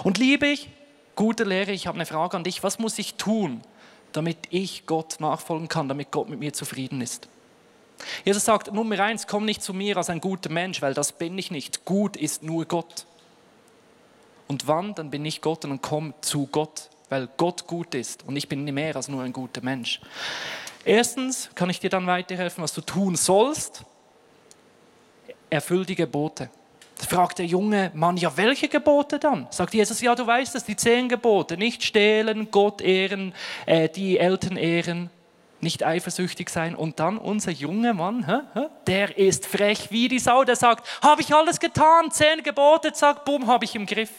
Und 0.05 0.17
liebe 0.17 0.47
ich, 0.47 0.69
Gute 1.15 1.43
Lehre, 1.43 1.71
ich 1.71 1.87
habe 1.87 1.95
eine 1.95 2.05
Frage 2.05 2.37
an 2.37 2.43
dich. 2.43 2.63
Was 2.63 2.79
muss 2.79 2.97
ich 2.97 3.15
tun, 3.15 3.61
damit 4.11 4.37
ich 4.49 4.85
Gott 4.85 5.19
nachfolgen 5.19 5.67
kann, 5.67 5.87
damit 5.87 6.11
Gott 6.11 6.29
mit 6.29 6.39
mir 6.39 6.53
zufrieden 6.53 7.01
ist? 7.01 7.27
Jesus 8.25 8.45
sagt, 8.45 8.73
Nummer 8.73 8.99
eins, 8.99 9.27
komm 9.27 9.45
nicht 9.45 9.61
zu 9.61 9.73
mir 9.73 9.97
als 9.97 10.09
ein 10.09 10.19
guter 10.19 10.49
Mensch, 10.49 10.81
weil 10.81 10.93
das 10.93 11.11
bin 11.11 11.37
ich 11.37 11.51
nicht. 11.51 11.85
Gut 11.85 12.17
ist 12.17 12.43
nur 12.43 12.65
Gott. 12.65 13.05
Und 14.47 14.67
wann, 14.67 14.95
dann 14.95 15.09
bin 15.09 15.23
ich 15.25 15.41
Gott 15.41 15.63
und 15.63 15.71
dann 15.71 15.81
komm 15.81 16.13
zu 16.21 16.47
Gott, 16.47 16.89
weil 17.09 17.29
Gott 17.37 17.67
gut 17.67 17.95
ist 17.95 18.23
und 18.23 18.35
ich 18.35 18.49
bin 18.49 18.63
mehr 18.65 18.95
als 18.95 19.07
nur 19.07 19.23
ein 19.23 19.33
guter 19.33 19.61
Mensch. 19.61 20.01
Erstens 20.85 21.49
kann 21.55 21.69
ich 21.69 21.79
dir 21.79 21.89
dann 21.89 22.07
weiterhelfen, 22.07 22.63
was 22.63 22.73
du 22.73 22.81
tun 22.81 23.15
sollst. 23.15 23.83
Erfüll 25.49 25.85
die 25.85 25.95
Gebote. 25.95 26.49
Fragt 27.05 27.39
der 27.39 27.45
junge 27.45 27.91
Mann, 27.93 28.17
ja, 28.17 28.35
welche 28.35 28.67
Gebote 28.67 29.19
dann? 29.19 29.47
Sagt 29.49 29.73
Jesus, 29.73 30.01
ja, 30.01 30.15
du 30.15 30.25
weißt 30.25 30.55
es, 30.55 30.63
die 30.63 30.75
zehn 30.75 31.09
Gebote. 31.09 31.57
Nicht 31.57 31.83
stehlen, 31.83 32.49
Gott 32.51 32.81
ehren, 32.81 33.33
äh, 33.65 33.89
die 33.89 34.17
Eltern 34.19 34.57
ehren, 34.57 35.09
nicht 35.59 35.83
eifersüchtig 35.83 36.49
sein. 36.49 36.75
Und 36.75 36.99
dann 36.99 37.17
unser 37.17 37.51
junger 37.51 37.93
Mann, 37.93 38.25
hä, 38.25 38.39
hä, 38.53 38.67
der 38.87 39.17
ist 39.17 39.45
frech 39.45 39.91
wie 39.91 40.07
die 40.07 40.19
Sau, 40.19 40.43
der 40.43 40.55
sagt, 40.55 40.87
habe 41.01 41.21
ich 41.21 41.33
alles 41.33 41.59
getan, 41.59 42.11
zehn 42.11 42.43
Gebote, 42.43 42.93
zack, 42.93 43.25
bumm, 43.25 43.47
habe 43.47 43.65
ich 43.65 43.75
im 43.75 43.85
Griff. 43.85 44.11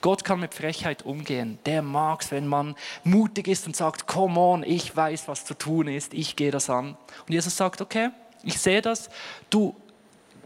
Gott 0.00 0.24
kann 0.24 0.40
mit 0.40 0.54
Frechheit 0.54 1.02
umgehen. 1.02 1.58
Der 1.66 1.82
mag 1.82 2.22
es, 2.22 2.30
wenn 2.30 2.46
man 2.46 2.76
mutig 3.02 3.48
ist 3.48 3.66
und 3.66 3.74
sagt, 3.74 4.06
come 4.06 4.38
on, 4.38 4.62
ich 4.62 4.94
weiß, 4.94 5.28
was 5.28 5.44
zu 5.44 5.54
tun 5.54 5.88
ist, 5.88 6.14
ich 6.14 6.36
gehe 6.36 6.50
das 6.50 6.70
an. 6.70 6.96
Und 7.26 7.32
Jesus 7.32 7.56
sagt, 7.56 7.80
okay, 7.80 8.10
ich 8.42 8.60
sehe 8.60 8.82
das, 8.82 9.08
du 9.50 9.74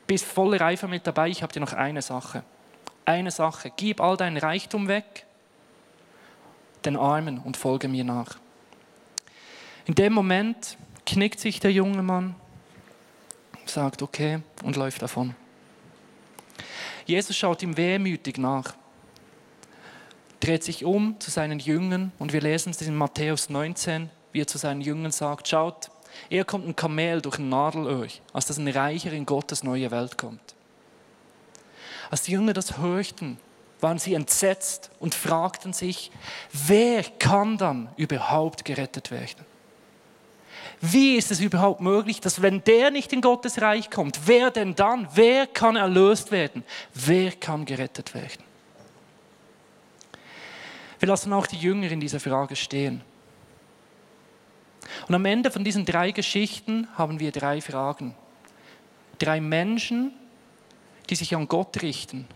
bist 0.09 0.25
voller 0.25 0.61
Reifer 0.61 0.89
mit 0.89 1.07
dabei, 1.07 1.29
ich 1.29 1.45
habe 1.45 1.53
dir 1.53 1.61
noch 1.61 1.73
eine 1.73 2.03
Sache. 2.03 2.43
Eine 3.05 3.31
Sache, 3.31 3.71
gib 3.77 4.01
all 4.01 4.17
dein 4.17 4.37
Reichtum 4.37 4.89
weg, 4.89 5.25
den 6.85 6.97
Armen 6.97 7.39
und 7.39 7.57
folge 7.57 7.87
mir 7.87 8.03
nach. 8.03 8.39
In 9.87 9.95
dem 9.95 10.13
Moment 10.13 10.77
knickt 11.07 11.39
sich 11.39 11.61
der 11.61 11.71
junge 11.71 12.03
Mann, 12.03 12.35
sagt 13.65 14.03
okay 14.03 14.41
und 14.65 14.75
läuft 14.75 15.01
davon. 15.01 15.37
Jesus 17.07 17.37
schaut 17.37 17.63
ihm 17.63 17.77
wehmütig 17.77 18.37
nach 18.37 18.75
dreht 20.41 20.65
sich 20.65 20.85
um 20.85 21.19
zu 21.21 21.31
seinen 21.31 21.59
Jüngern 21.59 22.13
und 22.19 22.33
wir 22.33 22.41
lesen 22.41 22.71
es 22.71 22.81
in 22.83 22.97
Matthäus 22.97 23.51
19, 23.51 24.11
wie 24.33 24.41
er 24.41 24.47
zu 24.47 24.59
seinen 24.59 24.81
Jüngern 24.81 25.13
sagt, 25.13 25.49
schaut, 25.49 25.91
er 26.31 26.45
kommt 26.45 26.67
ein 26.67 26.77
Kamel 26.77 27.21
durch 27.21 27.39
ein 27.39 27.49
Nadelöhr, 27.49 28.09
als 28.33 28.47
dass 28.47 28.59
ein 28.59 28.69
Reicher 28.69 29.13
in 29.13 29.27
Gottes 29.27 29.63
neue 29.63 29.91
Welt 29.91 30.19
kommt. 30.19 30.55
Als 32.11 32.23
die 32.23 32.33
Jünger 32.33 32.53
das 32.53 32.79
hörten, 32.79 33.39
waren 33.81 33.99
sie 33.99 34.15
entsetzt 34.15 34.91
und 34.99 35.15
fragten 35.15 35.73
sich, 35.73 36.11
wer 36.53 37.03
kann 37.03 37.59
dann 37.59 37.89
überhaupt 37.97 38.65
gerettet 38.65 39.11
werden? 39.11 39.45
Wie 40.81 41.17
ist 41.17 41.31
es 41.31 41.41
überhaupt 41.41 41.81
möglich, 41.81 42.21
dass 42.21 42.41
wenn 42.41 42.63
der 42.65 42.91
nicht 42.91 43.13
in 43.13 43.21
Gottes 43.21 43.61
Reich 43.61 43.91
kommt, 43.91 44.21
wer 44.27 44.51
denn 44.51 44.75
dann? 44.75 45.09
Wer 45.13 45.47
kann 45.47 45.77
erlöst 45.77 46.31
werden? 46.31 46.65
Wer 46.95 47.33
kann 47.33 47.65
gerettet 47.65 48.15
werden? 48.15 48.45
Wir 51.01 51.09
lassen 51.09 51.33
auch 51.33 51.47
die 51.47 51.57
Jünger 51.59 51.91
in 51.91 52.01
dieser 52.01 52.21
Frage 52.21 52.57
stehen. 52.57 53.03
Und 55.09 55.15
am 55.15 55.25
Ende 55.25 55.51
von 55.51 55.65
diesen 55.65 55.87
drei 55.87 56.11
Geschichten 56.11 56.87
haben 56.97 57.19
wir 57.19 57.33
drei 57.33 57.63
Fragen. 57.63 58.15
Drei 59.19 59.41
Menschen, 59.41 60.13
die 61.09 61.15
sich 61.15 61.35
an 61.35 61.49
Gott 61.49 61.81
richten. 61.81 62.27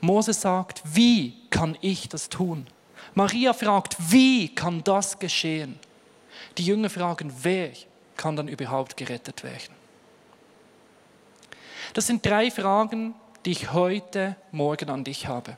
Mose 0.00 0.32
sagt, 0.32 0.82
wie 0.84 1.34
kann 1.50 1.76
ich 1.82 2.08
das 2.08 2.30
tun? 2.30 2.66
Maria 3.14 3.52
fragt, 3.52 3.96
wie 4.10 4.48
kann 4.48 4.82
das 4.82 5.18
geschehen? 5.18 5.78
Die 6.56 6.64
Jünger 6.64 6.88
fragen, 6.88 7.32
wer 7.42 7.72
kann 8.16 8.34
dann 8.34 8.48
überhaupt 8.48 8.96
gerettet 8.96 9.44
werden? 9.44 9.74
Das 11.92 12.06
sind 12.06 12.24
drei 12.24 12.50
Fragen, 12.50 13.14
die 13.44 13.52
ich 13.52 13.72
heute 13.72 14.36
Morgen 14.52 14.88
an 14.88 15.04
dich 15.04 15.26
habe. 15.26 15.56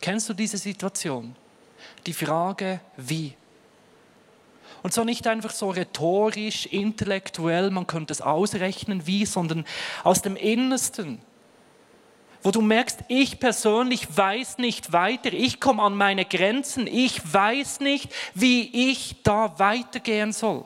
Kennst 0.00 0.28
du 0.28 0.34
diese 0.34 0.58
Situation? 0.58 1.34
Die 2.06 2.12
Frage, 2.12 2.80
wie? 2.96 3.34
Und 4.86 4.92
zwar 4.92 5.04
nicht 5.04 5.26
einfach 5.26 5.50
so 5.50 5.70
rhetorisch, 5.70 6.66
intellektuell, 6.66 7.72
man 7.72 7.88
könnte 7.88 8.12
es 8.12 8.20
ausrechnen, 8.20 9.04
wie, 9.08 9.26
sondern 9.26 9.64
aus 10.04 10.22
dem 10.22 10.36
Innersten, 10.36 11.20
wo 12.44 12.52
du 12.52 12.60
merkst, 12.60 13.00
ich 13.08 13.40
persönlich 13.40 14.16
weiß 14.16 14.58
nicht 14.58 14.92
weiter, 14.92 15.32
ich 15.32 15.58
komme 15.58 15.82
an 15.82 15.96
meine 15.96 16.24
Grenzen, 16.24 16.86
ich 16.86 17.20
weiß 17.34 17.80
nicht, 17.80 18.14
wie 18.34 18.92
ich 18.92 19.16
da 19.24 19.58
weitergehen 19.58 20.32
soll. 20.32 20.64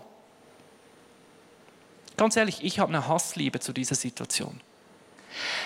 Ganz 2.18 2.36
ehrlich, 2.36 2.62
ich 2.62 2.78
habe 2.78 2.92
eine 2.92 3.08
Hassliebe 3.08 3.58
zu 3.58 3.72
dieser 3.72 3.94
Situation. 3.94 4.60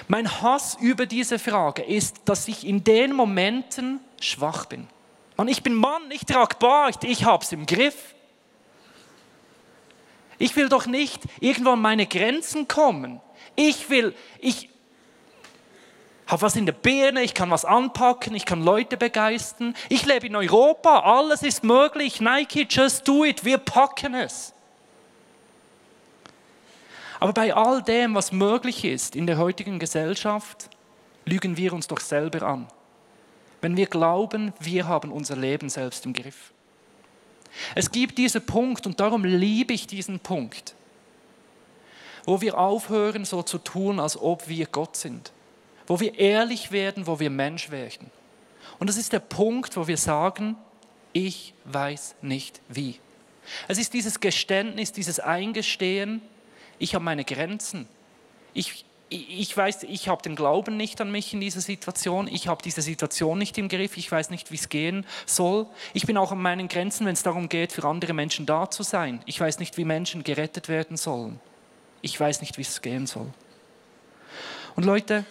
Mein 0.07 0.31
Hass 0.43 0.77
über 0.81 1.07
diese 1.07 1.41
Frage 1.41 1.83
ist, 1.83 2.19
dass 2.25 2.47
ich 2.47 2.65
in 2.65 2.85
den 2.85 3.15
Momenten 3.15 3.99
schwach 4.21 4.67
bin. 4.67 4.87
Mann, 5.37 5.49
ich 5.49 5.65
bin 5.65 5.75
Mann, 5.75 6.09
ich 6.13 6.25
trage 6.25 6.55
Bart, 6.61 7.03
ich 7.03 7.25
hab's 7.25 7.51
im 7.51 7.67
Griff. 7.67 8.14
Ich 10.45 10.57
will 10.57 10.69
doch 10.69 10.85
nicht 10.85 11.23
irgendwo 11.41 11.71
an 11.71 11.81
meine 11.81 12.07
Grenzen 12.07 12.69
kommen. 12.69 13.23
Ich 13.57 13.89
will, 13.89 14.15
ich 14.41 14.69
habe 16.27 16.43
was 16.43 16.55
in 16.55 16.67
der 16.67 16.75
Birne, 16.75 17.23
ich 17.23 17.33
kann 17.33 17.51
was 17.51 17.65
anpacken, 17.65 18.35
ich 18.35 18.45
kann 18.45 18.63
Leute 18.63 18.99
begeistern. 18.99 19.75
Ich 19.89 20.05
lebe 20.05 20.27
in 20.27 20.37
Europa, 20.37 20.99
alles 20.99 21.43
ist 21.43 21.65
möglich. 21.65 22.21
Nike, 22.21 22.67
just 22.69 23.09
do 23.09 23.25
it, 23.25 23.47
wir 23.47 23.57
packen 23.57 24.13
es. 24.13 24.53
Aber 27.21 27.33
bei 27.33 27.55
all 27.55 27.81
dem, 27.83 28.15
was 28.15 28.31
möglich 28.31 28.85
ist 28.85 29.17
in 29.17 29.27
der 29.27 29.39
heutigen 29.39 29.79
Gesellschaft, 29.79 30.69
lügen 31.25 31.57
wir 31.57 31.73
uns 31.73 31.87
doch 31.87 32.01
selber 32.01 32.43
an. 32.43 32.69
Wenn 33.63 33.79
wir 33.79 33.87
glauben, 33.87 34.53
wir 34.61 34.87
haben 34.87 35.11
unser 35.11 35.37
Leben 35.37 35.71
selbst 35.71 36.05
im 36.05 36.13
Griff. 36.13 36.54
Es 37.75 37.91
gibt 37.91 38.19
diesen 38.19 38.45
Punkt 38.45 38.87
und 38.87 39.01
darum 39.01 39.25
liebe 39.25 39.73
ich 39.73 39.87
diesen 39.87 40.21
Punkt, 40.21 40.75
wo 42.25 42.41
wir 42.41 42.59
aufhören, 42.59 43.25
so 43.25 43.43
zu 43.43 43.59
tun, 43.59 44.01
als 44.01 44.17
ob 44.17 44.49
wir 44.49 44.67
Gott 44.67 44.97
sind, 44.97 45.33
wo 45.87 46.01
wir 46.01 46.19
ehrlich 46.19 46.73
werden, 46.73 47.07
wo 47.07 47.21
wir 47.21 47.31
Mensch 47.31 47.71
werden. 47.71 48.11
Und 48.79 48.89
das 48.89 48.97
ist 48.97 49.13
der 49.13 49.21
Punkt, 49.21 49.77
wo 49.77 49.87
wir 49.87 49.97
sagen, 49.97 50.57
ich 51.13 51.55
weiß 51.65 52.17
nicht 52.23 52.61
wie. 52.69 52.99
Es 53.69 53.79
ist 53.79 53.93
dieses 53.95 54.21
Geständnis, 54.21 54.93
dieses 54.93 55.21
Eingestehen, 55.21 56.23
ich 56.79 56.95
habe 56.95 57.05
meine 57.05 57.25
Grenzen. 57.25 57.87
Ich, 58.53 58.85
ich 59.15 59.57
weiß, 59.57 59.85
ich 59.85 60.09
habe 60.09 60.23
den 60.23 60.35
Glauben 60.37 60.77
nicht 60.77 61.01
an 61.01 61.11
mich 61.11 61.33
in 61.33 61.41
dieser 61.41 61.61
Situation. 61.61 62.29
Ich 62.29 62.49
habe 62.49 62.63
diese 62.63 62.83
Situation 62.83 63.39
nicht 63.39 63.57
im 63.59 63.69
Griff. 63.69 63.97
Ich 63.97 64.11
weiß 64.11 64.31
nicht, 64.31 64.51
wie 64.51 64.57
es 64.57 64.69
gehen 64.69 65.07
soll. 65.27 65.67
Ich 65.93 66.07
bin 66.07 66.17
auch 66.17 66.33
an 66.33 66.41
meinen 66.41 66.69
Grenzen, 66.69 67.07
wenn 67.07 67.13
es 67.13 67.23
darum 67.23 67.49
geht, 67.49 67.73
für 67.73 67.85
andere 67.85 68.13
Menschen 68.13 68.47
da 68.47 68.71
zu 68.71 68.83
sein. 68.83 69.23
Ich 69.27 69.41
weiß 69.41 69.59
nicht, 69.59 69.77
wie 69.77 69.85
Menschen 69.85 70.25
gerettet 70.25 70.69
werden 70.69 70.97
sollen. 70.97 71.41
Ich 72.03 72.19
weiß 72.19 72.41
nicht, 72.41 72.59
wie 72.59 72.63
es 72.63 72.83
gehen 72.83 73.07
soll. 73.07 73.33
Und 74.77 74.85
Leute, 74.85 75.25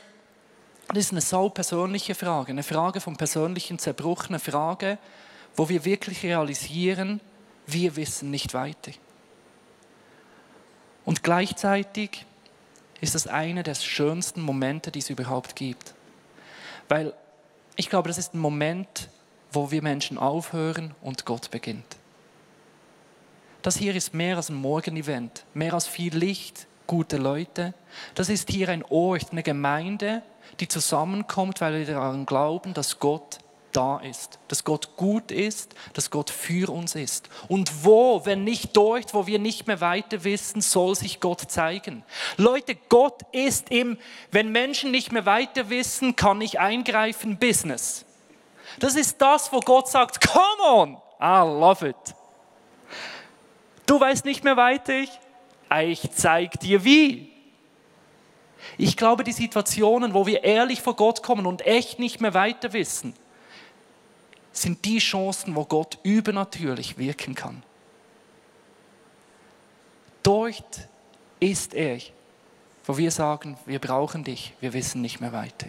das 0.87 0.97
ist 0.97 1.11
eine 1.11 1.21
sau 1.21 1.49
persönliche 1.49 2.15
Frage, 2.15 2.51
eine 2.51 2.63
Frage 2.63 3.01
vom 3.01 3.17
persönlichen 3.17 3.79
Zerbruch, 3.79 4.29
eine 4.29 4.39
Frage, 4.39 4.97
wo 5.55 5.69
wir 5.69 5.85
wirklich 5.85 6.23
realisieren, 6.23 7.19
wir 7.67 7.95
wissen 7.95 8.29
nicht 8.29 8.53
weiter. 8.53 8.91
Und 11.05 11.23
gleichzeitig 11.23 12.25
ist 13.03 13.15
das 13.15 13.27
einer 13.27 13.63
der 13.63 13.75
schönsten 13.75 14.41
Momente, 14.41 14.89
die 14.89 14.99
es 14.99 15.09
überhaupt 15.09 15.57
gibt. 15.57 15.93
Weil 16.87 17.13
ich 17.75 17.89
glaube, 17.89 18.07
das 18.07 18.17
ist 18.17 18.33
ein 18.33 18.39
Moment, 18.39 19.09
wo 19.51 19.71
wir 19.71 19.81
Menschen 19.83 20.17
aufhören 20.17 20.95
und 21.01 21.25
Gott 21.25 21.51
beginnt. 21.51 21.97
Das 23.61 23.77
hier 23.77 23.93
ist 23.93 24.13
mehr 24.13 24.37
als 24.37 24.49
ein 24.49 24.55
Morgenevent, 24.55 25.43
mehr 25.53 25.73
als 25.73 25.85
viel 25.85 26.15
Licht, 26.15 26.65
gute 26.87 27.17
Leute. 27.17 27.73
Das 28.15 28.29
ist 28.29 28.49
hier 28.49 28.69
ein 28.69 28.85
Ort, 28.85 29.31
eine 29.31 29.43
Gemeinde, 29.43 30.21
die 30.61 30.69
zusammenkommt, 30.69 31.59
weil 31.59 31.79
wir 31.79 31.85
daran 31.85 32.25
glauben, 32.25 32.73
dass 32.73 32.99
Gott 32.99 33.39
da 33.75 33.97
ist, 33.97 34.39
dass 34.47 34.63
Gott 34.63 34.95
gut 34.95 35.31
ist, 35.31 35.75
dass 35.93 36.09
Gott 36.09 36.29
für 36.29 36.71
uns 36.71 36.95
ist. 36.95 37.29
Und 37.47 37.83
wo, 37.83 38.25
wenn 38.25 38.43
nicht 38.43 38.75
dort, 38.75 39.13
wo 39.13 39.27
wir 39.27 39.39
nicht 39.39 39.67
mehr 39.67 39.81
weiter 39.81 40.23
wissen, 40.23 40.61
soll 40.61 40.95
sich 40.95 41.19
Gott 41.19 41.41
zeigen. 41.41 42.03
Leute, 42.37 42.75
Gott 42.89 43.21
ist 43.31 43.71
im, 43.71 43.97
wenn 44.31 44.51
Menschen 44.51 44.91
nicht 44.91 45.11
mehr 45.11 45.25
weiter 45.25 45.69
wissen, 45.69 46.15
kann 46.15 46.41
ich 46.41 46.59
eingreifen, 46.59 47.37
Business. 47.37 48.05
Das 48.79 48.95
ist 48.95 49.21
das, 49.21 49.51
wo 49.51 49.59
Gott 49.59 49.87
sagt, 49.87 50.25
come 50.27 50.63
on, 50.63 50.97
I 51.21 51.47
love 51.47 51.87
it. 51.87 52.15
Du 53.85 53.99
weißt 53.99 54.25
nicht 54.25 54.43
mehr 54.43 54.57
weiter, 54.57 55.03
ich 55.81 56.11
zeig 56.11 56.59
dir 56.59 56.83
wie. 56.83 57.31
Ich 58.77 58.97
glaube, 58.97 59.23
die 59.23 59.31
Situationen, 59.31 60.13
wo 60.13 60.25
wir 60.25 60.43
ehrlich 60.43 60.81
vor 60.81 60.95
Gott 60.95 61.21
kommen 61.21 61.45
und 61.45 61.65
echt 61.65 61.99
nicht 61.99 62.21
mehr 62.21 62.33
weiter 62.33 62.73
wissen, 62.73 63.13
sind 64.53 64.85
die 64.85 64.99
Chancen, 64.99 65.55
wo 65.55 65.65
Gott 65.65 65.97
übernatürlich 66.03 66.97
wirken 66.97 67.35
kann. 67.35 67.63
Dort 70.21 70.87
ist 71.39 71.73
er, 71.73 71.99
wo 72.85 72.97
wir 72.97 73.11
sagen, 73.11 73.57
wir 73.65 73.79
brauchen 73.79 74.23
dich, 74.23 74.53
wir 74.61 74.73
wissen 74.73 75.01
nicht 75.01 75.19
mehr 75.19 75.33
weiter. 75.33 75.67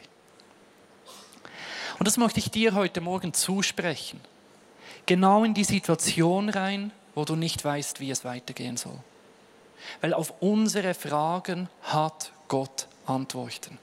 Und 1.99 2.07
das 2.07 2.17
möchte 2.17 2.39
ich 2.39 2.51
dir 2.51 2.75
heute 2.75 3.01
Morgen 3.01 3.33
zusprechen. 3.33 4.21
Genau 5.07 5.45
in 5.45 5.55
die 5.55 5.65
Situation 5.65 6.49
rein, 6.49 6.93
wo 7.15 7.25
du 7.25 7.37
nicht 7.37 7.65
weißt, 7.65 8.01
wie 8.01 8.11
es 8.11 8.25
weitergehen 8.25 8.77
soll. 8.77 8.99
Weil 10.01 10.15
auf 10.15 10.35
unsere 10.41 10.95
Fragen 10.95 11.69
hat 11.83 12.33
Gott 12.49 12.89
Antworten. 13.07 13.79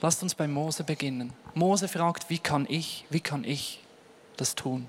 Lasst 0.00 0.22
uns 0.22 0.34
bei 0.34 0.46
Mose 0.46 0.84
beginnen. 0.84 1.32
Mose 1.54 1.88
fragt, 1.88 2.28
wie 2.30 2.38
kann 2.38 2.66
ich, 2.68 3.06
wie 3.10 3.20
kann 3.20 3.44
ich 3.44 3.80
das 4.36 4.54
tun? 4.54 4.88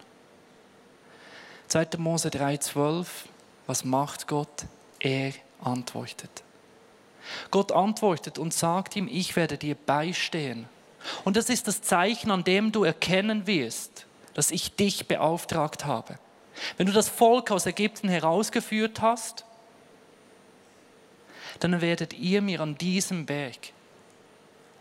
2. 1.68 1.88
Mose 1.98 2.30
3,12, 2.30 3.06
was 3.68 3.84
macht 3.84 4.28
Gott? 4.28 4.66
Er 5.00 5.34
antwortet. 5.62 6.44
Gott 7.52 7.72
antwortet 7.72 8.38
und 8.38 8.54
sagt 8.54 8.96
ihm, 8.96 9.08
ich 9.12 9.36
werde 9.36 9.58
dir 9.58 9.76
beistehen. 9.76 10.68
Und 11.24 11.38
das 11.38 11.50
ist 11.50 11.68
das 11.68 11.82
Zeichen, 11.82 12.32
an 12.32 12.44
dem 12.44 12.72
du 12.72 12.84
erkennen 12.84 13.48
wirst, 13.48 14.06
dass 14.34 14.52
ich 14.52 14.76
dich 14.76 15.08
beauftragt 15.08 15.86
habe. 15.86 16.20
Wenn 16.78 16.88
du 16.88 16.94
das 16.94 17.10
Volk 17.10 17.52
aus 17.52 17.66
Ägypten 17.66 18.10
herausgeführt 18.10 19.02
hast, 19.02 19.46
dann 21.60 21.82
werdet 21.82 22.14
ihr 22.14 22.42
mir 22.42 22.60
an 22.62 22.78
diesem 22.78 23.26
Berg 23.26 23.72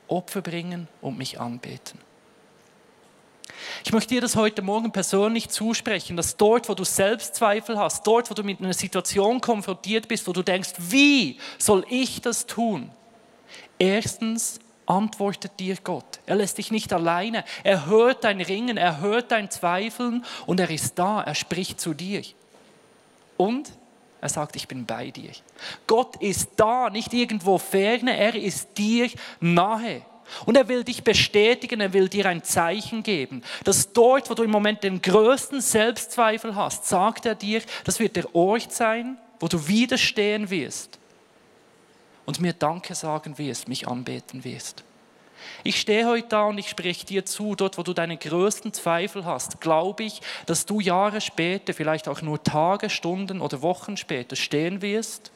Opfer 0.09 0.43
bringen 0.43 0.89
und 1.01 1.19
mich 1.19 1.41
anbeten. 1.41 1.99
Ich 3.85 3.93
möchte 3.93 4.15
dir 4.15 4.21
das 4.21 4.37
heute 4.37 4.63
Morgen 4.63 4.93
persönlich 4.93 5.49
zusprechen, 5.49 6.17
dass 6.17 6.37
dort, 6.37 6.69
wo 6.69 6.75
du 6.75 6.85
Selbstzweifel 6.85 7.79
hast, 7.79 8.07
dort, 8.07 8.31
wo 8.31 8.35
du 8.35 8.43
mit 8.43 8.61
einer 8.61 8.73
Situation 8.73 9.41
konfrontiert 9.41 10.09
bist, 10.09 10.27
wo 10.27 10.33
du 10.33 10.43
denkst, 10.43 10.73
wie 10.79 11.39
soll 11.59 11.85
ich 11.89 12.21
das 12.21 12.47
tun? 12.47 12.91
Erstens 13.79 14.61
antwortet 14.87 15.53
dir 15.59 15.77
Gott. 15.83 16.21
Er 16.27 16.37
lässt 16.37 16.59
dich 16.59 16.71
nicht 16.71 16.93
alleine. 16.93 17.45
Er 17.63 17.87
hört 17.87 18.25
dein 18.25 18.41
Ringen, 18.41 18.77
er 18.77 19.01
hört 19.01 19.31
dein 19.33 19.51
Zweifeln 19.51 20.25
und 20.47 20.61
er 20.61 20.71
ist 20.71 20.99
da, 20.99 21.23
er 21.23 21.35
spricht 21.35 21.81
zu 21.81 21.95
dir. 21.95 22.23
Und 23.37 23.73
er 24.25 24.31
sagt, 24.31 24.57
ich 24.57 24.67
bin 24.67 24.87
bei 24.87 25.11
dir. 25.11 25.33
Gott 25.87 26.17
ist 26.17 26.53
da, 26.57 26.89
nicht 26.89 27.13
irgendwo 27.13 27.59
ferne, 27.59 28.17
er 28.17 28.35
ist 28.35 28.69
dir 28.79 29.11
nahe. 29.39 30.01
Und 30.47 30.57
er 30.57 30.67
will 30.67 30.83
dich 30.83 31.05
bestätigen, 31.05 31.83
er 31.83 31.93
will 31.93 32.09
dir 32.09 32.25
ein 32.25 32.43
Zeichen 32.43 33.03
geben, 33.03 33.43
dass 33.65 33.93
dort, 33.93 34.31
wo 34.31 34.35
du 34.35 34.43
im 34.43 34.51
Moment 34.51 34.83
den 34.83 35.03
größten 35.03 35.61
Selbstzweifel 35.61 36.57
hast, 36.57 36.87
sagt 36.87 37.27
er 37.27 37.35
dir, 37.35 37.61
das 37.85 38.01
wird 38.01 38.17
der 38.17 38.35
Ort 38.35 38.73
sein, 38.73 39.19
wo 39.41 39.47
du 39.47 39.69
widerstehen 39.69 40.49
wirst 40.49 40.99
und 42.25 42.41
mir 42.41 42.55
Danke 42.55 42.95
sagen 42.95 43.37
wirst, 43.37 43.69
mich 43.69 43.87
anbeten 43.87 44.43
wirst. 44.43 44.85
Ich 45.63 45.81
stehe 45.81 46.07
heute 46.07 46.29
da 46.29 46.45
und 46.45 46.59
ich 46.59 46.69
spreche 46.69 47.07
dir 47.07 47.25
zu, 47.25 47.55
dort 47.55 47.79
wo 47.79 47.83
du 47.83 47.93
deine 47.93 48.17
größten 48.17 48.73
Zweifel 48.73 49.25
hast, 49.25 49.61
glaube 49.61 50.05
ich, 50.05 50.21
dass 50.47 50.67
du 50.67 50.81
Jahre 50.81 51.21
später, 51.21 51.75
vielleicht 51.75 52.09
auch 52.09 52.23
nur 52.23 52.43
Tage, 52.43 52.91
Stunden 52.91 53.41
oder 53.41 53.63
Wochen 53.63 53.97
später 53.97 54.37
stehen 54.37 54.83
wirst 54.83 55.33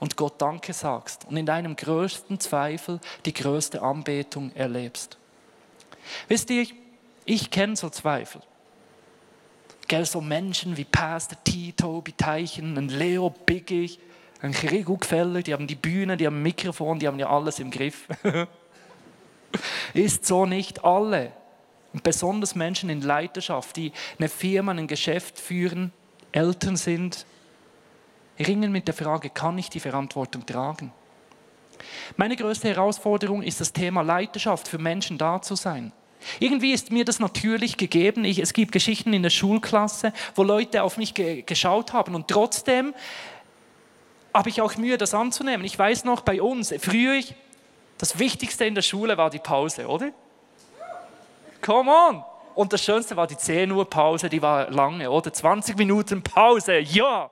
und 0.00 0.16
Gott 0.16 0.34
Danke 0.38 0.72
sagst 0.72 1.26
und 1.28 1.36
in 1.36 1.46
deinem 1.46 1.76
größten 1.76 2.40
Zweifel 2.40 3.00
die 3.24 3.34
größte 3.34 3.82
Anbetung 3.82 4.52
erlebst. 4.54 5.18
Wisst 6.28 6.50
ihr, 6.50 6.66
ich 7.24 7.50
kenne 7.50 7.76
so 7.76 7.90
Zweifel. 7.90 8.40
Gell, 9.88 10.04
so 10.04 10.20
Menschen 10.20 10.76
wie 10.76 10.84
Pastor 10.84 11.38
Tito, 11.44 11.86
Tobi 11.86 12.12
Teichen, 12.12 12.76
ein 12.76 12.88
Leo 12.88 13.30
Biggie, 13.30 13.98
ein 14.42 14.52
Gregor 14.52 14.98
Gefeller, 14.98 15.42
die 15.42 15.52
haben 15.52 15.66
die 15.66 15.76
Bühne, 15.76 16.16
die 16.16 16.26
haben 16.26 16.38
ein 16.38 16.42
Mikrofon, 16.42 16.98
die 16.98 17.06
haben 17.06 17.18
ja 17.18 17.28
alles 17.28 17.58
im 17.58 17.70
Griff. 17.70 18.06
ist 19.94 20.26
so 20.26 20.46
nicht 20.46 20.84
alle. 20.84 21.32
Besonders 22.02 22.54
Menschen 22.54 22.90
in 22.90 23.00
Leiterschaft, 23.00 23.76
die 23.76 23.92
eine 24.18 24.28
Firma, 24.28 24.72
ein 24.72 24.86
Geschäft 24.86 25.38
führen, 25.38 25.92
Eltern 26.32 26.76
sind, 26.76 27.24
ringen 28.38 28.70
mit 28.70 28.86
der 28.86 28.94
Frage, 28.94 29.30
kann 29.30 29.56
ich 29.56 29.70
die 29.70 29.80
Verantwortung 29.80 30.44
tragen? 30.44 30.92
Meine 32.16 32.36
größte 32.36 32.68
Herausforderung 32.68 33.42
ist 33.42 33.60
das 33.60 33.72
Thema 33.72 34.02
Leiterschaft, 34.02 34.68
für 34.68 34.78
Menschen 34.78 35.18
da 35.18 35.40
zu 35.40 35.54
sein. 35.54 35.92
Irgendwie 36.40 36.72
ist 36.72 36.90
mir 36.90 37.04
das 37.04 37.20
natürlich 37.20 37.76
gegeben. 37.76 38.24
Ich, 38.24 38.38
es 38.38 38.52
gibt 38.52 38.72
Geschichten 38.72 39.12
in 39.12 39.22
der 39.22 39.30
Schulklasse, 39.30 40.12
wo 40.34 40.42
Leute 40.42 40.82
auf 40.82 40.96
mich 40.96 41.14
ge 41.14 41.42
geschaut 41.42 41.92
haben 41.92 42.14
und 42.14 42.28
trotzdem 42.28 42.94
habe 44.34 44.50
ich 44.50 44.60
auch 44.60 44.76
Mühe, 44.76 44.98
das 44.98 45.14
anzunehmen. 45.14 45.64
Ich 45.64 45.78
weiß 45.78 46.04
noch, 46.04 46.20
bei 46.20 46.42
uns, 46.42 46.74
früher, 46.78 47.22
das 47.98 48.18
Wichtigste 48.18 48.64
in 48.64 48.74
der 48.74 48.82
Schule 48.82 49.16
war 49.16 49.30
die 49.30 49.38
Pause, 49.38 49.86
oder? 49.86 50.10
Come 51.62 51.90
on! 51.90 52.24
Und 52.54 52.72
das 52.72 52.82
Schönste 52.82 53.16
war 53.16 53.26
die 53.26 53.36
10 53.36 53.70
Uhr 53.70 53.88
Pause, 53.88 54.28
die 54.28 54.40
war 54.40 54.70
lange, 54.70 55.10
oder? 55.10 55.32
20 55.32 55.76
Minuten 55.76 56.22
Pause, 56.22 56.78
ja! 56.78 57.30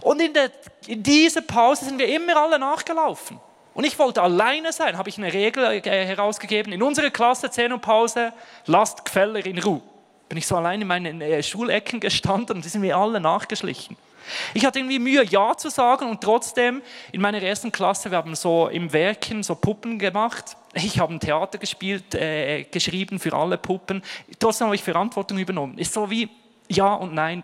Und 0.00 0.20
in, 0.20 0.32
der, 0.32 0.50
in 0.86 1.02
dieser 1.02 1.42
Pause 1.42 1.86
sind 1.86 1.98
wir 1.98 2.14
immer 2.14 2.36
alle 2.36 2.58
nachgelaufen. 2.58 3.40
Und 3.74 3.84
ich 3.84 3.98
wollte 3.98 4.22
alleine 4.22 4.72
sein, 4.72 4.98
habe 4.98 5.08
ich 5.08 5.18
eine 5.18 5.32
Regel 5.32 5.64
äh, 5.64 6.06
herausgegeben. 6.06 6.72
In 6.72 6.82
unserer 6.82 7.10
Klasse 7.10 7.50
10 7.50 7.72
Uhr 7.72 7.80
Pause, 7.80 8.32
lasst 8.66 9.04
Gefäller 9.04 9.44
in 9.44 9.58
Ruhe. 9.58 9.82
Bin 10.28 10.38
ich 10.38 10.46
so 10.46 10.56
allein 10.56 10.82
in 10.82 10.88
meinen 10.88 11.20
äh, 11.20 11.42
Schulecken 11.42 12.00
gestanden 12.00 12.56
und 12.56 12.64
die 12.64 12.68
sind 12.68 12.80
mir 12.80 12.96
alle 12.96 13.20
nachgeschlichen. 13.20 13.96
Ich 14.54 14.64
hatte 14.64 14.78
irgendwie 14.78 14.98
Mühe, 14.98 15.24
Ja 15.24 15.56
zu 15.56 15.70
sagen 15.70 16.08
und 16.08 16.20
trotzdem 16.20 16.82
in 17.12 17.20
meiner 17.20 17.42
ersten 17.42 17.72
Klasse, 17.72 18.10
wir 18.10 18.18
haben 18.18 18.34
so 18.34 18.68
im 18.68 18.92
Werken 18.92 19.42
so 19.42 19.54
Puppen 19.54 19.98
gemacht. 19.98 20.56
Ich 20.74 20.98
habe 20.98 21.14
ein 21.14 21.20
Theater 21.20 21.58
gespielt, 21.58 22.14
äh, 22.14 22.64
geschrieben 22.64 23.18
für 23.18 23.32
alle 23.32 23.58
Puppen. 23.58 24.02
Trotzdem 24.38 24.66
habe 24.66 24.76
ich 24.76 24.82
Verantwortung 24.82 25.38
übernommen. 25.38 25.78
Ist 25.78 25.92
so 25.92 26.10
wie 26.10 26.28
Ja 26.68 26.94
und 26.94 27.14
Nein. 27.14 27.42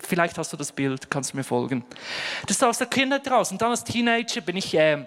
Vielleicht 0.00 0.36
hast 0.36 0.52
du 0.52 0.56
das 0.56 0.70
Bild, 0.70 1.10
kannst 1.10 1.32
du 1.32 1.38
mir 1.38 1.44
folgen. 1.44 1.84
Das 2.42 2.56
ist 2.56 2.64
aus 2.64 2.78
der 2.78 2.88
Kindheit 2.88 3.26
raus. 3.30 3.50
Und 3.50 3.62
dann 3.62 3.70
als 3.70 3.84
Teenager 3.84 4.42
bin 4.42 4.56
ich 4.56 4.74
äh, 4.74 5.04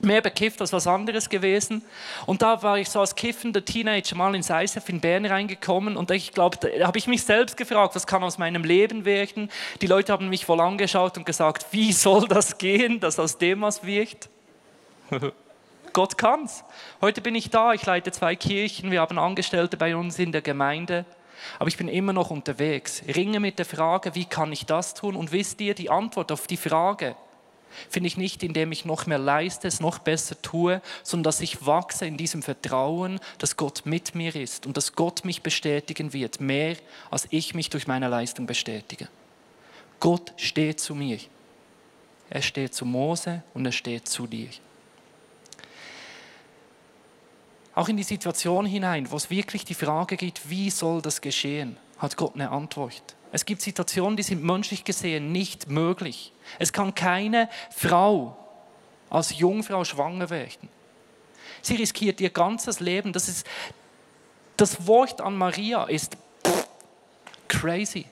mehr 0.00 0.20
bekifft 0.20 0.60
als 0.60 0.72
was 0.72 0.86
anderes 0.86 1.28
gewesen. 1.28 1.82
Und 2.26 2.42
da 2.42 2.62
war 2.62 2.78
ich 2.78 2.88
so 2.88 3.00
als 3.00 3.14
kiffender 3.14 3.64
Teenager 3.64 4.16
mal 4.16 4.34
ins 4.34 4.50
ISF 4.50 4.88
in 4.88 5.00
Bern 5.00 5.26
reingekommen 5.26 5.96
und 5.96 6.10
ich 6.10 6.32
glaube, 6.32 6.58
da 6.58 6.86
habe 6.86 6.98
ich 6.98 7.06
mich 7.06 7.22
selbst 7.22 7.56
gefragt, 7.56 7.94
was 7.94 8.06
kann 8.06 8.22
aus 8.22 8.38
meinem 8.38 8.64
Leben 8.64 9.04
werden? 9.04 9.50
Die 9.80 9.86
Leute 9.86 10.12
haben 10.12 10.28
mich 10.28 10.44
voll 10.44 10.60
angeschaut 10.60 11.16
und 11.16 11.26
gesagt, 11.26 11.66
wie 11.70 11.92
soll 11.92 12.28
das 12.28 12.58
gehen, 12.58 13.00
dass 13.00 13.18
aus 13.18 13.38
dem 13.38 13.62
was 13.62 13.84
wird? 13.84 14.28
Gott 15.92 16.18
kann's. 16.18 16.62
Heute 17.00 17.22
bin 17.22 17.34
ich 17.34 17.48
da, 17.48 17.72
ich 17.72 17.86
leite 17.86 18.12
zwei 18.12 18.36
Kirchen, 18.36 18.90
wir 18.90 19.00
haben 19.00 19.18
Angestellte 19.18 19.76
bei 19.76 19.96
uns 19.96 20.18
in 20.18 20.30
der 20.30 20.42
Gemeinde. 20.42 21.06
Aber 21.58 21.68
ich 21.68 21.76
bin 21.76 21.88
immer 21.88 22.12
noch 22.12 22.30
unterwegs. 22.30 23.02
Ringe 23.14 23.40
mit 23.40 23.58
der 23.58 23.66
Frage, 23.66 24.14
wie 24.14 24.24
kann 24.24 24.52
ich 24.52 24.66
das 24.66 24.94
tun? 24.94 25.16
Und 25.16 25.32
wisst 25.32 25.60
ihr, 25.60 25.74
die 25.74 25.90
Antwort 25.90 26.32
auf 26.32 26.46
die 26.46 26.56
Frage, 26.56 27.16
finde 27.88 28.08
ich 28.08 28.16
nicht, 28.16 28.42
indem 28.42 28.72
ich 28.72 28.84
noch 28.84 29.06
mehr 29.06 29.18
leiste, 29.18 29.68
es 29.68 29.80
noch 29.80 29.98
besser 29.98 30.40
tue, 30.42 30.80
sondern 31.02 31.24
dass 31.24 31.40
ich 31.40 31.66
wachse 31.66 32.06
in 32.06 32.16
diesem 32.16 32.42
Vertrauen, 32.42 33.20
dass 33.38 33.56
Gott 33.56 33.82
mit 33.84 34.14
mir 34.14 34.34
ist 34.34 34.66
und 34.66 34.76
dass 34.76 34.94
Gott 34.94 35.24
mich 35.24 35.42
bestätigen 35.42 36.12
wird, 36.12 36.40
mehr 36.40 36.76
als 37.10 37.26
ich 37.30 37.54
mich 37.54 37.70
durch 37.70 37.86
meine 37.86 38.08
Leistung 38.08 38.46
bestätige. 38.46 39.08
Gott 40.00 40.32
steht 40.36 40.80
zu 40.80 40.94
mir. 40.94 41.18
Er 42.28 42.42
steht 42.42 42.74
zu 42.74 42.84
Mose 42.84 43.42
und 43.54 43.66
er 43.66 43.72
steht 43.72 44.08
zu 44.08 44.26
dir. 44.26 44.48
Auch 47.74 47.88
in 47.88 47.96
die 47.96 48.02
Situation 48.04 48.64
hinein, 48.64 49.10
wo 49.10 49.16
es 49.16 49.28
wirklich 49.30 49.64
die 49.64 49.74
Frage 49.74 50.16
geht, 50.16 50.48
wie 50.48 50.70
soll 50.70 51.02
das 51.02 51.20
geschehen, 51.20 51.76
hat 51.98 52.16
Gott 52.16 52.34
eine 52.34 52.50
Antwort. 52.50 53.15
Es 53.36 53.44
gibt 53.44 53.60
Situationen, 53.60 54.16
die 54.16 54.22
sind 54.22 54.42
menschlich 54.42 54.82
gesehen 54.82 55.30
nicht 55.30 55.68
möglich. 55.68 56.32
Es 56.58 56.72
kann 56.72 56.94
keine 56.94 57.50
Frau 57.70 58.34
als 59.10 59.38
Jungfrau 59.38 59.84
schwanger 59.84 60.30
werden. 60.30 60.70
Sie 61.60 61.74
riskiert 61.74 62.18
ihr 62.22 62.30
ganzes 62.30 62.80
Leben. 62.80 63.12
Das, 63.12 63.28
ist, 63.28 63.46
das 64.56 64.86
Wort 64.86 65.20
an 65.20 65.36
Maria 65.36 65.84
ist 65.84 66.16
crazy. 67.46 68.06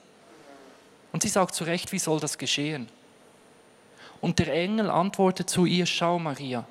Und 1.11 1.23
sie 1.23 1.29
sagt 1.29 1.55
zu 1.55 1.63
Recht, 1.63 1.91
wie 1.91 1.97
soll 1.97 2.19
das 2.19 2.37
geschehen? 2.37 2.87
Und 4.21 4.37
der 4.37 4.53
Engel 4.53 4.91
antwortet 4.91 5.49
zu 5.49 5.65
ihr, 5.65 5.87
schau 5.87 6.19
Maria, 6.19 6.67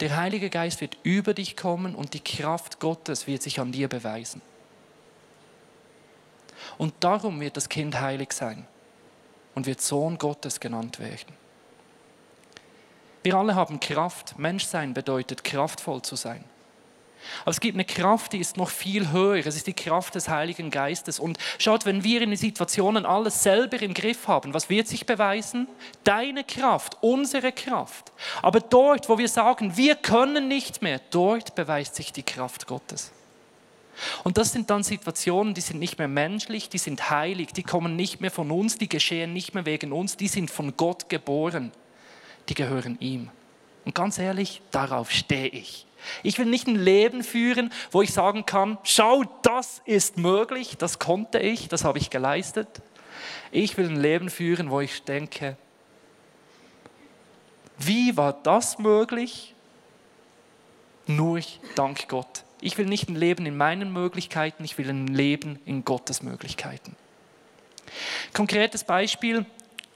der 0.00 0.16
Heilige 0.16 0.48
Geist 0.48 0.80
wird 0.80 0.96
über 1.02 1.34
dich 1.34 1.54
kommen 1.54 1.94
und 1.94 2.14
die 2.14 2.24
Kraft 2.24 2.80
Gottes 2.80 3.26
wird 3.26 3.42
sich 3.42 3.60
an 3.60 3.72
dir 3.72 3.88
beweisen. 3.88 4.40
Und 6.78 6.94
darum 7.00 7.40
wird 7.40 7.56
das 7.56 7.68
Kind 7.68 8.00
heilig 8.00 8.32
sein 8.32 8.66
und 9.54 9.66
wird 9.66 9.80
Sohn 9.80 10.16
Gottes 10.16 10.60
genannt 10.60 11.00
werden. 11.00 11.34
Wir 13.22 13.34
alle 13.34 13.56
haben 13.56 13.80
Kraft. 13.80 14.38
Menschsein 14.38 14.94
bedeutet 14.94 15.42
kraftvoll 15.44 16.02
zu 16.02 16.16
sein. 16.16 16.44
Aber 17.42 17.50
es 17.50 17.60
gibt 17.60 17.74
eine 17.74 17.84
Kraft, 17.84 18.32
die 18.32 18.38
ist 18.38 18.56
noch 18.56 18.70
viel 18.70 19.10
höher. 19.10 19.44
Es 19.44 19.56
ist 19.56 19.66
die 19.66 19.74
Kraft 19.74 20.14
des 20.14 20.28
Heiligen 20.28 20.70
Geistes. 20.70 21.18
Und 21.18 21.36
schaut, 21.58 21.84
wenn 21.84 22.04
wir 22.04 22.22
in 22.22 22.30
den 22.30 22.38
Situationen 22.38 23.04
alles 23.04 23.42
selber 23.42 23.82
im 23.82 23.92
Griff 23.92 24.28
haben, 24.28 24.54
was 24.54 24.70
wird 24.70 24.86
sich 24.86 25.04
beweisen? 25.04 25.66
Deine 26.04 26.44
Kraft, 26.44 26.96
unsere 27.00 27.50
Kraft. 27.52 28.12
Aber 28.40 28.60
dort, 28.60 29.08
wo 29.08 29.18
wir 29.18 29.28
sagen, 29.28 29.76
wir 29.76 29.96
können 29.96 30.46
nicht 30.46 30.80
mehr, 30.80 31.00
dort 31.10 31.56
beweist 31.56 31.96
sich 31.96 32.12
die 32.12 32.22
Kraft 32.22 32.66
Gottes. 32.66 33.12
Und 34.24 34.38
das 34.38 34.52
sind 34.52 34.70
dann 34.70 34.82
Situationen, 34.82 35.54
die 35.54 35.60
sind 35.60 35.78
nicht 35.78 35.98
mehr 35.98 36.08
menschlich, 36.08 36.68
die 36.68 36.78
sind 36.78 37.10
heilig, 37.10 37.52
die 37.52 37.62
kommen 37.62 37.96
nicht 37.96 38.20
mehr 38.20 38.30
von 38.30 38.50
uns, 38.50 38.78
die 38.78 38.88
geschehen 38.88 39.32
nicht 39.32 39.54
mehr 39.54 39.66
wegen 39.66 39.92
uns, 39.92 40.16
die 40.16 40.28
sind 40.28 40.50
von 40.50 40.76
Gott 40.76 41.08
geboren, 41.08 41.72
die 42.48 42.54
gehören 42.54 42.96
ihm. 43.00 43.30
Und 43.84 43.94
ganz 43.94 44.18
ehrlich, 44.18 44.62
darauf 44.70 45.10
stehe 45.10 45.48
ich. 45.48 45.86
Ich 46.22 46.38
will 46.38 46.46
nicht 46.46 46.66
ein 46.66 46.76
Leben 46.76 47.24
führen, 47.24 47.72
wo 47.90 48.02
ich 48.02 48.12
sagen 48.12 48.46
kann, 48.46 48.78
schau, 48.84 49.24
das 49.42 49.82
ist 49.84 50.16
möglich, 50.16 50.76
das 50.78 50.98
konnte 50.98 51.38
ich, 51.38 51.68
das 51.68 51.84
habe 51.84 51.98
ich 51.98 52.10
geleistet. 52.10 52.68
Ich 53.50 53.76
will 53.76 53.88
ein 53.88 53.96
Leben 53.96 54.30
führen, 54.30 54.70
wo 54.70 54.80
ich 54.80 55.02
denke, 55.02 55.56
wie 57.78 58.16
war 58.16 58.32
das 58.32 58.78
möglich? 58.78 59.54
Nur 61.06 61.40
dank 61.74 62.08
Gott. 62.08 62.44
Ich 62.60 62.78
will 62.78 62.86
nicht 62.86 63.08
ein 63.08 63.16
Leben 63.16 63.46
in 63.46 63.56
meinen 63.56 63.92
Möglichkeiten, 63.92 64.64
ich 64.64 64.78
will 64.78 64.88
ein 64.88 65.06
Leben 65.06 65.58
in 65.64 65.84
Gottes 65.84 66.22
Möglichkeiten. 66.22 66.96
Konkretes 68.32 68.84
Beispiel, 68.84 69.46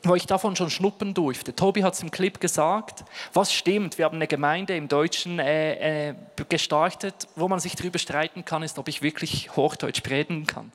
wo 0.05 0.15
ich 0.15 0.27
davon 0.27 0.57
schon 0.57 0.71
schnuppern 0.71 1.15
durfte. 1.15 1.55
Tobi 1.55 1.85
hat 1.85 1.95
es 1.95 2.03
im 2.03 2.11
Clip 2.11 2.41
gesagt, 2.41 3.05
was 3.33 3.53
stimmt. 3.53 3.99
Wir 3.99 4.05
haben 4.05 4.17
eine 4.17 4.27
Gemeinde 4.27 4.77
im 4.77 4.89
Deutschen 4.89 5.39
äh, 5.39 6.09
äh, 6.11 6.15
gestartet, 6.49 7.29
wo 7.37 7.47
man 7.49 7.61
sich 7.61 7.77
darüber 7.77 7.99
streiten 7.99 8.45
kann, 8.45 8.63
ist, 8.63 8.79
ob 8.79 8.89
ich 8.89 9.03
wirklich 9.03 9.55
Hochdeutsch 9.55 10.03
predigen 10.03 10.47
kann. 10.47 10.73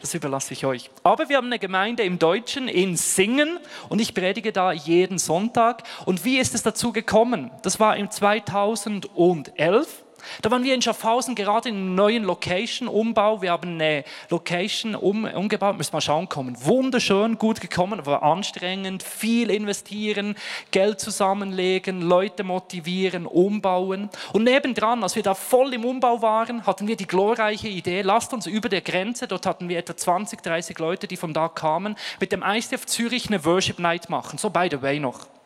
Das 0.00 0.14
überlasse 0.14 0.52
ich 0.52 0.64
euch. 0.64 0.90
Aber 1.02 1.28
wir 1.28 1.38
haben 1.38 1.46
eine 1.46 1.58
Gemeinde 1.58 2.04
im 2.04 2.18
Deutschen 2.18 2.68
in 2.68 2.96
Singen 2.96 3.58
und 3.88 4.00
ich 4.00 4.14
predige 4.14 4.52
da 4.52 4.72
jeden 4.72 5.18
Sonntag. 5.18 5.82
Und 6.04 6.24
wie 6.24 6.38
ist 6.38 6.54
es 6.54 6.62
dazu 6.62 6.92
gekommen? 6.92 7.50
Das 7.62 7.80
war 7.80 7.96
im 7.96 8.10
2011. 8.10 10.04
Da 10.42 10.50
waren 10.50 10.64
wir 10.64 10.74
in 10.74 10.82
Schaffhausen 10.82 11.34
gerade 11.34 11.68
in 11.68 11.76
einer 11.76 11.94
neuen 11.94 12.24
Location, 12.24 12.88
Umbau. 12.88 13.42
Wir 13.42 13.52
haben 13.52 13.74
eine 13.74 14.04
Location 14.30 14.94
um, 14.94 15.24
umgebaut, 15.24 15.76
müssen 15.76 15.94
mal 15.94 16.00
schauen 16.00 16.28
kommen. 16.28 16.56
Wunderschön, 16.64 17.38
gut 17.38 17.60
gekommen, 17.60 17.98
aber 18.00 18.22
anstrengend, 18.22 19.02
viel 19.02 19.50
investieren, 19.50 20.36
Geld 20.70 21.00
zusammenlegen, 21.00 22.02
Leute 22.02 22.44
motivieren, 22.44 23.26
umbauen. 23.26 24.10
Und 24.32 24.44
nebendran, 24.44 25.02
als 25.02 25.16
wir 25.16 25.22
da 25.22 25.34
voll 25.34 25.74
im 25.74 25.84
Umbau 25.84 26.22
waren, 26.22 26.66
hatten 26.66 26.88
wir 26.88 26.96
die 26.96 27.06
glorreiche 27.06 27.68
Idee, 27.68 28.02
lasst 28.02 28.32
uns 28.32 28.46
über 28.46 28.68
der 28.68 28.80
Grenze, 28.80 29.26
dort 29.26 29.46
hatten 29.46 29.68
wir 29.68 29.78
etwa 29.78 29.96
20, 29.96 30.42
30 30.42 30.78
Leute, 30.78 31.06
die 31.06 31.16
von 31.16 31.32
da 31.32 31.48
kamen, 31.48 31.96
mit 32.20 32.32
dem 32.32 32.42
ICF 32.42 32.86
Zürich 32.86 33.28
eine 33.28 33.44
Worship 33.44 33.78
Night 33.78 34.08
machen. 34.08 34.38
So 34.38 34.50
by 34.50 34.68
the 34.70 34.82
way 34.82 34.98
noch. 34.98 35.37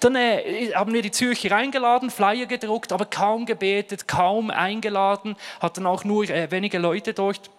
Dann 0.00 0.16
äh, 0.16 0.72
haben 0.74 0.92
wir 0.92 1.02
die 1.02 1.10
Zürcher 1.10 1.54
eingeladen, 1.56 2.10
Flyer 2.10 2.46
gedruckt, 2.46 2.92
aber 2.92 3.06
kaum 3.06 3.46
gebetet, 3.46 4.08
kaum 4.08 4.50
eingeladen, 4.50 5.36
hatten 5.60 5.86
auch 5.86 6.04
nur 6.04 6.28
äh, 6.28 6.50
wenige 6.50 6.78
Leute 6.78 7.14
dort. 7.14 7.50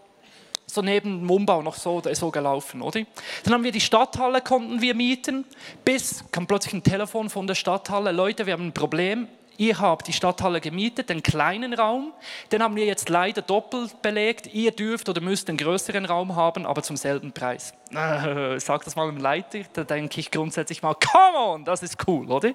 So 0.65 0.81
neben 0.81 1.19
dem 1.19 1.29
Umbau 1.29 1.61
noch 1.61 1.75
so, 1.75 2.01
so 2.13 2.31
gelaufen, 2.31 2.81
oder? 2.81 3.01
Dann 3.43 3.53
haben 3.53 3.63
wir 3.63 3.73
die 3.73 3.81
Stadthalle, 3.81 4.39
konnten 4.39 4.81
wir 4.81 4.95
mieten, 4.95 5.43
bis 5.83 6.23
kam 6.31 6.47
plötzlich 6.47 6.73
ein 6.73 6.83
Telefon 6.83 7.29
von 7.29 7.45
der 7.45 7.55
Stadthalle, 7.55 8.13
Leute, 8.13 8.45
wir 8.45 8.53
haben 8.53 8.67
ein 8.67 8.73
Problem, 8.73 9.27
Ihr 9.61 9.77
habt 9.77 10.07
die 10.07 10.13
Stadthalle 10.13 10.59
gemietet, 10.59 11.09
den 11.09 11.21
kleinen 11.21 11.75
Raum, 11.75 12.13
den 12.51 12.63
haben 12.63 12.75
wir 12.75 12.85
jetzt 12.85 13.09
leider 13.09 13.43
doppelt 13.43 14.01
belegt. 14.01 14.47
Ihr 14.47 14.71
dürft 14.71 15.07
oder 15.07 15.21
müsst 15.21 15.49
den 15.49 15.57
größeren 15.57 16.05
Raum 16.05 16.35
haben, 16.35 16.65
aber 16.65 16.81
zum 16.81 16.97
selben 16.97 17.31
Preis. 17.31 17.71
Äh, 17.91 18.59
sag 18.59 18.83
das 18.85 18.95
mal 18.95 19.05
dem 19.05 19.17
Leiter, 19.17 19.59
da 19.73 19.83
denke 19.83 20.19
ich 20.19 20.31
grundsätzlich 20.31 20.81
mal, 20.81 20.95
come 20.95 21.37
on, 21.37 21.63
das 21.63 21.83
ist 21.83 21.95
cool, 22.07 22.31
oder? 22.31 22.53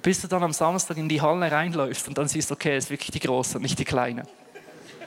Bis 0.00 0.22
du 0.22 0.28
dann 0.28 0.42
am 0.42 0.54
Samstag 0.54 0.96
in 0.96 1.10
die 1.10 1.20
Halle 1.20 1.52
reinläufst 1.52 2.08
und 2.08 2.16
dann 2.16 2.26
siehst, 2.26 2.50
okay, 2.50 2.76
es 2.76 2.84
ist 2.84 2.90
wirklich 2.90 3.10
die 3.10 3.20
große, 3.20 3.60
nicht 3.60 3.78
die 3.78 3.84
kleine. 3.84 4.22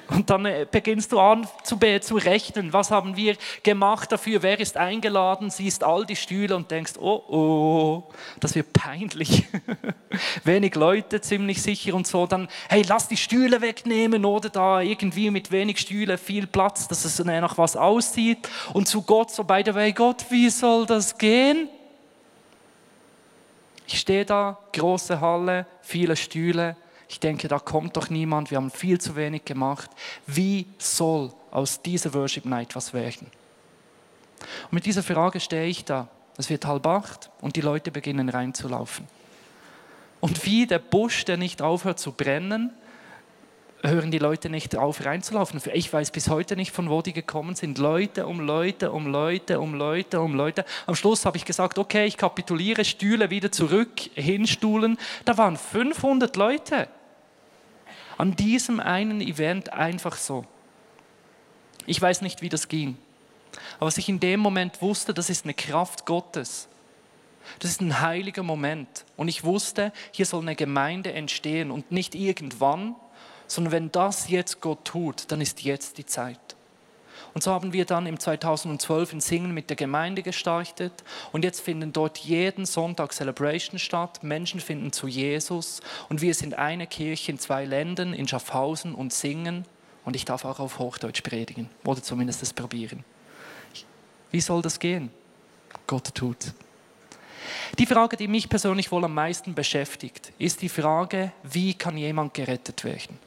Und 0.09 0.29
dann 0.29 0.45
äh, 0.45 0.65
beginnst 0.69 1.11
du 1.11 1.19
an 1.19 1.47
zu, 1.63 1.77
zu 1.77 2.15
rechnen, 2.15 2.73
was 2.73 2.89
haben 2.89 3.15
wir 3.15 3.35
gemacht 3.61 4.11
dafür, 4.11 4.41
wer 4.41 4.59
ist 4.59 4.75
eingeladen, 4.75 5.49
siehst 5.51 5.83
all 5.83 6.05
die 6.05 6.15
Stühle 6.15 6.55
und 6.55 6.71
denkst, 6.71 6.93
oh 6.99 7.23
oh, 7.29 8.03
das 8.39 8.55
wird 8.55 8.73
peinlich. 8.73 9.45
wenig 10.43 10.75
Leute, 10.75 11.21
ziemlich 11.21 11.61
sicher 11.61 11.93
und 11.93 12.07
so. 12.07 12.25
Dann, 12.25 12.47
hey, 12.69 12.83
lass 12.87 13.07
die 13.07 13.17
Stühle 13.17 13.61
wegnehmen 13.61 14.25
oder 14.25 14.49
da 14.49 14.81
irgendwie 14.81 15.29
mit 15.29 15.51
wenig 15.51 15.77
Stühle 15.79 16.17
viel 16.17 16.47
Platz, 16.47 16.87
dass 16.87 17.05
es 17.05 17.19
nach 17.23 17.57
was 17.57 17.75
aussieht. 17.75 18.49
Und 18.73 18.87
zu 18.87 19.03
Gott, 19.03 19.31
so 19.31 19.43
by 19.43 19.61
the 19.65 19.75
way, 19.75 19.93
Gott, 19.93 20.25
wie 20.29 20.49
soll 20.49 20.85
das 20.85 21.17
gehen? 21.17 21.69
Ich 23.85 23.99
stehe 23.99 24.25
da, 24.25 24.57
große 24.73 25.19
Halle, 25.19 25.65
viele 25.81 26.15
Stühle 26.15 26.75
ich 27.09 27.19
denke, 27.19 27.47
da 27.47 27.57
kommt 27.57 27.97
doch 27.97 28.11
niemand, 28.11 28.51
wir 28.51 28.57
haben 28.57 28.69
viel 28.69 29.01
zu 29.01 29.15
wenig 29.15 29.43
gemacht. 29.43 29.89
Wie 30.27 30.67
soll 30.77 31.33
aus 31.49 31.81
dieser 31.81 32.13
Worship 32.13 32.45
Night 32.45 32.75
was 32.75 32.93
werden? 32.93 33.27
Und 34.65 34.73
mit 34.73 34.85
dieser 34.85 35.01
Frage 35.01 35.39
stehe 35.39 35.65
ich 35.65 35.83
da. 35.83 36.07
Es 36.37 36.51
wird 36.51 36.65
halb 36.65 36.85
acht 36.85 37.31
und 37.41 37.55
die 37.55 37.61
Leute 37.61 37.89
beginnen 37.89 38.29
reinzulaufen. 38.29 39.07
Und 40.21 40.45
wie 40.45 40.67
der 40.67 40.79
Busch, 40.79 41.25
der 41.25 41.37
nicht 41.37 41.63
aufhört 41.63 41.99
zu 41.99 42.11
brennen, 42.11 42.71
hören 43.81 44.11
die 44.11 44.19
Leute 44.19 44.49
nicht 44.49 44.75
auf 44.75 45.03
reinzulaufen. 45.03 45.59
Ich 45.73 45.91
weiß 45.91 46.11
bis 46.11 46.29
heute 46.29 46.55
nicht, 46.55 46.71
von 46.71 46.91
wo 46.91 47.01
die 47.01 47.13
gekommen 47.13 47.55
sind. 47.55 47.79
Leute 47.79 48.27
um 48.27 48.39
Leute 48.39 48.91
um 48.91 49.07
Leute 49.07 49.59
um 49.59 49.73
Leute 49.73 50.21
um 50.21 50.35
Leute. 50.35 50.63
Am 50.85 50.95
Schluss 50.95 51.25
habe 51.25 51.37
ich 51.37 51.45
gesagt, 51.45 51.79
okay, 51.79 52.05
ich 52.05 52.17
kapituliere, 52.17 52.85
Stühle 52.85 53.31
wieder 53.31 53.51
zurück, 53.51 53.99
hinstuhlen. 54.13 54.99
Da 55.25 55.37
waren 55.37 55.57
500 55.57 56.35
Leute. 56.35 56.87
An 58.19 58.35
diesem 58.35 58.81
einen 58.81 59.21
Event 59.21 59.71
einfach 59.71 60.17
so. 60.17 60.43
Ich 61.85 62.01
weiß 62.01 62.21
nicht, 62.21 62.41
wie 62.41 62.49
das 62.49 62.67
ging. 62.67 62.97
Aber 63.77 63.85
was 63.85 63.97
ich 63.97 64.09
in 64.09 64.19
dem 64.19 64.41
Moment 64.41 64.81
wusste, 64.81 65.13
das 65.13 65.29
ist 65.29 65.45
eine 65.45 65.53
Kraft 65.53 66.05
Gottes. 66.05 66.67
Das 67.59 67.71
ist 67.71 67.79
ein 67.79 68.01
heiliger 68.01 68.43
Moment. 68.43 69.05
Und 69.15 69.29
ich 69.29 69.45
wusste, 69.45 69.93
hier 70.11 70.25
soll 70.25 70.41
eine 70.41 70.57
Gemeinde 70.57 71.13
entstehen 71.13 71.71
und 71.71 71.93
nicht 71.93 72.13
irgendwann, 72.13 72.97
sondern 73.47 73.71
wenn 73.71 73.91
das 73.93 74.27
jetzt 74.27 74.59
Gott 74.59 74.83
tut, 74.83 75.31
dann 75.31 75.39
ist 75.39 75.63
jetzt 75.63 75.97
die 75.97 76.05
Zeit. 76.05 76.57
Und 77.33 77.43
so 77.43 77.51
haben 77.51 77.73
wir 77.73 77.85
dann 77.85 78.05
im 78.05 78.19
2012 78.19 79.13
in 79.13 79.21
Singen 79.21 79.53
mit 79.53 79.69
der 79.69 79.77
Gemeinde 79.77 80.23
gestartet 80.23 80.93
und 81.31 81.43
jetzt 81.43 81.61
finden 81.61 81.93
dort 81.93 82.17
jeden 82.17 82.65
Sonntag 82.65 83.13
Celebration 83.13 83.79
statt. 83.79 84.23
Menschen 84.23 84.59
finden 84.59 84.91
zu 84.91 85.07
Jesus 85.07 85.81
und 86.09 86.21
wir 86.21 86.33
sind 86.33 86.55
eine 86.55 86.87
Kirche 86.87 87.31
in 87.31 87.39
zwei 87.39 87.65
Ländern, 87.65 88.13
in 88.13 88.27
Schaffhausen 88.27 88.95
und 88.95 89.13
Singen 89.13 89.65
und 90.05 90.15
ich 90.15 90.25
darf 90.25 90.45
auch 90.45 90.59
auf 90.59 90.79
Hochdeutsch 90.79 91.21
predigen 91.21 91.69
oder 91.85 92.01
zumindest 92.01 92.41
das 92.41 92.53
probieren. 92.53 93.03
Wie 94.31 94.41
soll 94.41 94.61
das 94.61 94.79
gehen? 94.79 95.11
Gott 95.87 96.13
tut. 96.13 96.53
Die 97.77 97.85
Frage, 97.85 98.17
die 98.17 98.27
mich 98.27 98.49
persönlich 98.49 98.91
wohl 98.91 99.03
am 99.05 99.13
meisten 99.13 99.53
beschäftigt, 99.53 100.33
ist 100.37 100.61
die 100.61 100.69
Frage, 100.69 101.31
wie 101.43 101.73
kann 101.73 101.97
jemand 101.97 102.33
gerettet 102.33 102.83
werden? 102.83 103.17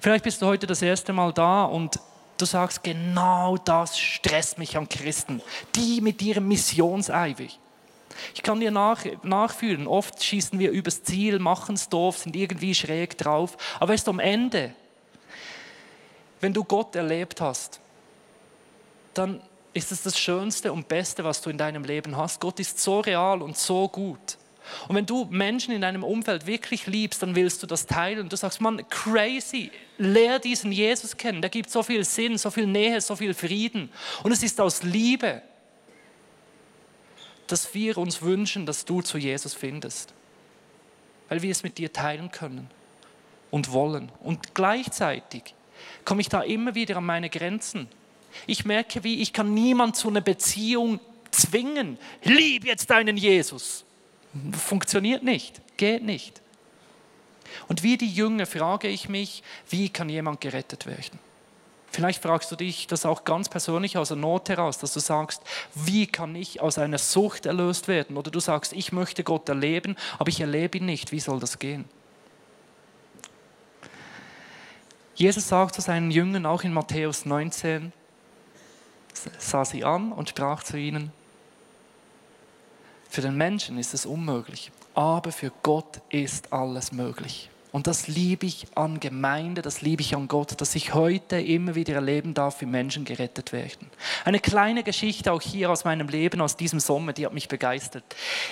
Vielleicht 0.00 0.24
bist 0.24 0.42
du 0.42 0.46
heute 0.46 0.66
das 0.66 0.82
erste 0.82 1.12
Mal 1.12 1.32
da 1.32 1.64
und 1.64 1.98
Du 2.38 2.44
sagst, 2.44 2.82
genau 2.82 3.56
das 3.56 3.98
stresst 3.98 4.58
mich 4.58 4.76
an 4.76 4.88
Christen. 4.88 5.40
Die 5.74 6.00
mit 6.00 6.20
ihrem 6.20 6.48
Missionseifer. 6.48 7.44
Ich 8.34 8.42
kann 8.42 8.60
dir 8.60 8.70
nach, 8.70 9.04
nachfühlen, 9.22 9.86
oft 9.86 10.22
schießen 10.22 10.58
wir 10.58 10.70
übers 10.70 11.02
Ziel, 11.02 11.38
machen 11.38 11.74
es 11.74 11.88
doof, 11.88 12.18
sind 12.18 12.36
irgendwie 12.36 12.74
schräg 12.74 13.18
drauf. 13.18 13.56
Aber 13.78 13.94
du, 13.94 14.10
am 14.10 14.20
Ende, 14.20 14.74
wenn 16.40 16.52
du 16.52 16.64
Gott 16.64 16.94
erlebt 16.94 17.40
hast, 17.40 17.80
dann 19.14 19.40
ist 19.72 19.92
es 19.92 20.02
das 20.02 20.18
Schönste 20.18 20.72
und 20.72 20.88
Beste, 20.88 21.24
was 21.24 21.42
du 21.42 21.50
in 21.50 21.58
deinem 21.58 21.84
Leben 21.84 22.16
hast. 22.16 22.40
Gott 22.40 22.60
ist 22.60 22.78
so 22.78 23.00
real 23.00 23.42
und 23.42 23.56
so 23.56 23.88
gut. 23.88 24.38
Und 24.88 24.96
wenn 24.96 25.06
du 25.06 25.26
Menschen 25.26 25.72
in 25.72 25.80
deinem 25.80 26.04
Umfeld 26.04 26.46
wirklich 26.46 26.86
liebst, 26.86 27.22
dann 27.22 27.34
willst 27.34 27.62
du 27.62 27.66
das 27.66 27.86
teilen. 27.86 28.20
Und 28.20 28.32
du 28.32 28.36
sagst, 28.36 28.60
Mann, 28.60 28.86
crazy, 28.88 29.70
lehr 29.98 30.38
diesen 30.38 30.72
Jesus 30.72 31.16
kennen. 31.16 31.40
Der 31.40 31.50
gibt 31.50 31.70
so 31.70 31.82
viel 31.82 32.04
Sinn, 32.04 32.38
so 32.38 32.50
viel 32.50 32.66
Nähe, 32.66 33.00
so 33.00 33.16
viel 33.16 33.34
Frieden. 33.34 33.90
Und 34.22 34.32
es 34.32 34.42
ist 34.42 34.60
aus 34.60 34.82
Liebe, 34.82 35.42
dass 37.46 37.72
wir 37.74 37.96
uns 37.98 38.22
wünschen, 38.22 38.66
dass 38.66 38.84
du 38.84 39.02
zu 39.02 39.18
Jesus 39.18 39.54
findest. 39.54 40.12
Weil 41.28 41.42
wir 41.42 41.50
es 41.50 41.62
mit 41.62 41.78
dir 41.78 41.92
teilen 41.92 42.30
können 42.30 42.68
und 43.50 43.72
wollen. 43.72 44.10
Und 44.20 44.54
gleichzeitig 44.54 45.54
komme 46.04 46.20
ich 46.20 46.28
da 46.28 46.42
immer 46.42 46.74
wieder 46.74 46.96
an 46.96 47.06
meine 47.06 47.30
Grenzen. 47.30 47.88
Ich 48.46 48.64
merke, 48.64 49.02
wie 49.04 49.22
ich 49.22 49.32
kann 49.32 49.54
niemand 49.54 49.96
zu 49.96 50.08
einer 50.08 50.20
Beziehung 50.20 51.00
zwingen. 51.30 51.98
Lieb 52.22 52.64
jetzt 52.64 52.90
deinen 52.90 53.16
Jesus. 53.16 53.85
Funktioniert 54.52 55.22
nicht, 55.22 55.60
geht 55.76 56.02
nicht. 56.02 56.40
Und 57.68 57.82
wie 57.82 57.96
die 57.96 58.10
Jünger 58.10 58.46
frage 58.46 58.88
ich 58.88 59.08
mich, 59.08 59.42
wie 59.70 59.88
kann 59.88 60.08
jemand 60.08 60.40
gerettet 60.40 60.86
werden? 60.86 61.18
Vielleicht 61.90 62.22
fragst 62.22 62.52
du 62.52 62.56
dich 62.56 62.86
das 62.86 63.06
auch 63.06 63.24
ganz 63.24 63.48
persönlich 63.48 63.96
aus 63.96 64.08
der 64.08 64.18
Not 64.18 64.48
heraus, 64.50 64.76
dass 64.78 64.92
du 64.92 65.00
sagst, 65.00 65.42
wie 65.74 66.06
kann 66.06 66.34
ich 66.34 66.60
aus 66.60 66.76
einer 66.76 66.98
Sucht 66.98 67.46
erlöst 67.46 67.88
werden? 67.88 68.16
Oder 68.18 68.30
du 68.30 68.40
sagst, 68.40 68.74
ich 68.74 68.92
möchte 68.92 69.24
Gott 69.24 69.48
erleben, 69.48 69.96
aber 70.18 70.28
ich 70.28 70.40
erlebe 70.40 70.78
ihn 70.78 70.84
nicht. 70.84 71.12
Wie 71.12 71.20
soll 71.20 71.40
das 71.40 71.58
gehen? 71.58 71.86
Jesus 75.14 75.48
sagt 75.48 75.74
zu 75.74 75.80
seinen 75.80 76.10
Jüngern 76.10 76.44
auch 76.44 76.64
in 76.64 76.74
Matthäus 76.74 77.24
19, 77.24 77.92
sah 79.38 79.64
sie 79.64 79.82
an 79.82 80.12
und 80.12 80.28
sprach 80.28 80.62
zu 80.62 80.76
ihnen, 80.76 81.12
für 83.08 83.20
den 83.20 83.36
Menschen 83.36 83.78
ist 83.78 83.94
es 83.94 84.06
unmöglich, 84.06 84.70
aber 84.94 85.32
für 85.32 85.52
Gott 85.62 86.00
ist 86.10 86.52
alles 86.52 86.92
möglich. 86.92 87.50
Und 87.76 87.86
das 87.86 88.08
liebe 88.08 88.46
ich 88.46 88.68
an 88.74 89.00
Gemeinde, 89.00 89.60
das 89.60 89.82
liebe 89.82 90.00
ich 90.00 90.16
an 90.16 90.28
Gott, 90.28 90.58
dass 90.62 90.74
ich 90.74 90.94
heute 90.94 91.38
immer 91.38 91.74
wieder 91.74 91.96
erleben 91.96 92.32
darf, 92.32 92.62
wie 92.62 92.64
Menschen 92.64 93.04
gerettet 93.04 93.52
werden. 93.52 93.90
Eine 94.24 94.40
kleine 94.40 94.82
Geschichte 94.82 95.30
auch 95.30 95.42
hier 95.42 95.70
aus 95.70 95.84
meinem 95.84 96.08
Leben, 96.08 96.40
aus 96.40 96.56
diesem 96.56 96.80
Sommer, 96.80 97.12
die 97.12 97.26
hat 97.26 97.34
mich 97.34 97.48
begeistert. 97.48 98.02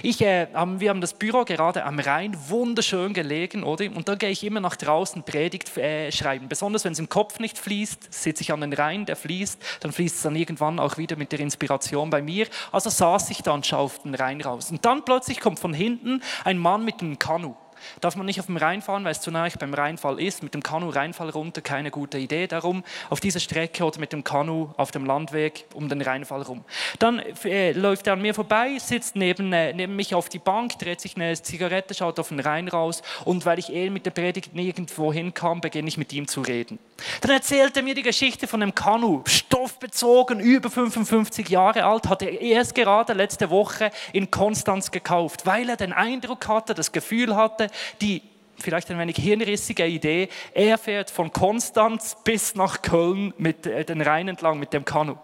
Ich, 0.03 0.21
äh, 0.21 0.49
wir 0.53 0.91
haben 0.91 1.01
das 1.01 1.15
Büro 1.15 1.47
gerade 1.47 1.85
am 1.85 2.01
Rhein, 2.01 2.37
wunderschön 2.51 3.15
gelegen, 3.15 3.65
oder? 3.65 3.87
Und 3.97 4.09
da 4.09 4.15
gehe 4.15 4.29
ich 4.29 4.45
immer 4.45 4.61
nach 4.61 4.77
draußen 4.77 5.23
Predigt 5.23 5.75
äh, 5.79 6.13
schreiben. 6.13 6.47
Besonders 6.47 6.85
wenn 6.85 6.93
es 6.93 6.99
im 6.99 7.09
Kopf 7.09 7.39
nicht 7.39 7.57
fließt, 7.57 8.13
sitze 8.13 8.43
ich 8.43 8.53
an 8.53 8.61
den 8.61 8.75
Rhein, 8.75 9.07
der 9.07 9.17
fließt, 9.17 9.59
dann 9.81 9.93
fließt 9.93 10.17
es 10.17 10.23
dann 10.23 10.37
irgendwann 10.37 10.79
auch 10.79 10.99
wieder 10.99 11.17
mit 11.17 11.33
der 11.33 11.41
Inspiration 11.41 12.11
bei 12.11 12.21
mir. 12.21 12.47
Also 12.73 12.91
saß 12.91 13.31
ich 13.31 13.43
da 13.43 13.53
und 13.53 13.65
schaue 13.65 13.85
auf 13.85 14.03
den 14.03 14.15
Rhein 14.15 14.43
raus. 14.43 14.71
Und 14.71 14.85
dann 14.85 15.03
plötzlich 15.03 15.41
kommt 15.41 15.61
von 15.61 15.73
hinten 15.73 16.23
ein 16.45 16.59
Mann 16.59 16.85
mit 16.85 17.01
einem 17.01 17.19
Kanu 17.19 17.55
darf 18.01 18.17
man 18.17 18.27
nicht 18.27 18.41
auf 18.41 18.47
dem 18.47 18.57
Rhein 18.57 18.83
fahren, 18.83 19.05
weil 19.05 19.13
es 19.13 19.21
zu 19.21 19.31
nahe 19.31 19.51
beim 19.59 19.75
Rheinfall 19.75 20.21
ist. 20.21 20.43
Mit 20.43 20.55
dem 20.55 20.63
Kanu 20.63 20.89
Rheinfall 20.89 21.31
runter, 21.31 21.61
keine 21.61 21.91
gute 21.91 22.19
Idee. 22.19 22.47
Darum 22.47 22.85
auf 23.11 23.21
dieser 23.21 23.41
Strecke 23.41 23.85
oder 23.85 24.01
mit 24.01 24.13
dem 24.13 24.25
Kanu 24.25 24.71
auf 24.77 24.91
dem 24.91 25.05
Landweg 25.05 25.67
um 25.75 25.89
den 25.89 26.01
Rheinfall 26.01 26.43
rum. 26.43 26.65
Dann 26.99 27.21
äh, 27.45 27.73
läuft 27.73 28.07
er 28.07 28.15
an 28.15 28.23
mir 28.23 28.35
vorbei, 28.35 28.79
sitzt 28.79 29.17
neben, 29.17 29.53
äh, 29.53 29.73
neben 29.73 29.97
mich 29.97 30.15
auf 30.15 30.29
die 30.29 30.39
Bank, 30.39 30.79
dreht 30.79 31.01
sich 31.01 31.17
eine 31.17 31.35
Zigarette, 31.41 31.95
schaut 31.95 32.19
auf 32.19 32.29
den 32.29 32.41
Rhein 32.41 32.69
raus 32.69 33.03
und 33.25 33.47
weil 33.47 33.59
ich 33.59 33.73
eh 33.73 33.91
mit 33.91 34.07
der 34.07 34.11
Predigt 34.11 34.55
nirgendwo 34.55 35.13
hinkam, 35.13 35.61
beginne 35.61 35.89
ich 35.89 35.99
mit 35.99 36.13
ihm 36.13 36.27
zu 36.27 36.41
reden. 36.41 36.79
Dann 37.21 37.33
erzählt 37.33 37.77
er 37.77 37.83
mir 37.83 37.95
die 37.95 38.03
Geschichte 38.03 38.47
von 38.47 38.61
dem 38.61 38.75
Kanu, 38.75 39.23
stoffbezogen, 39.27 40.41
über 40.41 40.71
55 40.71 41.49
Jahre 41.49 41.85
alt, 41.85 42.09
hat 42.09 42.23
er 42.23 42.41
erst 42.41 42.75
gerade 42.75 43.13
letzte 43.13 43.51
Woche 43.51 43.91
in 44.13 44.31
Konstanz 44.31 44.91
gekauft, 44.91 45.47
weil 45.47 45.69
er 45.69 45.77
den 45.77 45.93
Eindruck 45.93 46.47
hatte, 46.49 46.75
das 46.75 46.93
Gefühl 46.93 47.37
hatte, 47.37 47.69
die 48.01 48.23
vielleicht 48.59 48.91
ein 48.91 48.99
wenig 48.99 49.17
hirnrissige 49.17 49.87
Idee, 49.87 50.29
er 50.53 50.79
fährt 50.79 51.11
von 51.11 51.33
Konstanz 51.33 52.17
bis 52.25 52.55
nach 52.55 52.83
Köln 52.83 53.35
mit 53.37 53.67
äh, 53.67 53.85
den 53.85 54.01
Rhein 54.01 54.29
entlang 54.29 54.59
mit 54.59 54.73
dem 54.73 54.85
Kanu. 54.85 55.17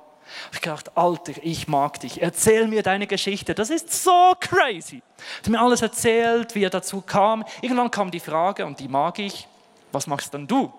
Ich 0.53 0.61
gedacht, 0.61 0.97
Alter, 0.97 1.33
ich 1.43 1.67
mag 1.67 1.99
dich. 2.01 2.23
Erzähl 2.23 2.69
mir 2.69 2.83
deine 2.83 3.07
Geschichte. 3.09 3.55
Das 3.55 3.69
ist 3.69 3.93
so 3.93 4.33
crazy. 4.39 5.03
Er 5.19 5.39
hat 5.39 5.49
mir 5.49 5.61
alles 5.61 5.83
erzählt, 5.83 6.55
wie 6.55 6.63
er 6.63 6.71
dazu 6.71 7.01
kam. 7.01 7.45
Irgendwann 7.63 7.91
kam 7.91 8.11
die 8.13 8.21
Frage, 8.21 8.65
und 8.65 8.79
die 8.79 8.87
mag 8.87 9.19
ich, 9.19 9.49
was 9.91 10.07
machst 10.07 10.33
denn 10.35 10.47
du? 10.47 10.73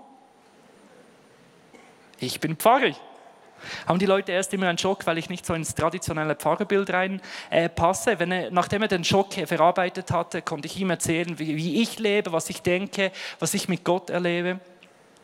Ich 2.20 2.40
bin 2.40 2.56
Pfarrer 2.56 2.96
haben 3.88 4.00
die 4.00 4.06
Leute 4.06 4.32
erst 4.32 4.54
immer 4.54 4.68
einen 4.68 4.78
Schock, 4.78 5.06
weil 5.06 5.18
ich 5.18 5.30
nicht 5.30 5.46
so 5.46 5.54
ins 5.54 5.76
traditionelle 5.76 6.36
Pfarrerbild 6.36 6.92
reinpasse. 6.92 8.12
Äh, 8.12 8.30
er, 8.30 8.52
nachdem 8.52 8.82
er 8.82 8.88
den 8.88 9.04
Schock 9.04 9.34
verarbeitet 9.34 10.12
hatte, 10.12 10.42
konnte 10.42 10.68
ich 10.68 10.80
ihm 10.80 10.90
erzählen, 10.90 11.38
wie, 11.40 11.56
wie 11.56 11.82
ich 11.82 12.00
lebe, 12.00 12.32
was 12.32 12.50
ich 12.50 12.62
denke, 12.62 13.12
was 13.40 13.54
ich 13.54 13.70
mit 13.70 13.84
Gott 13.84 14.10
erlebe. 14.10 14.60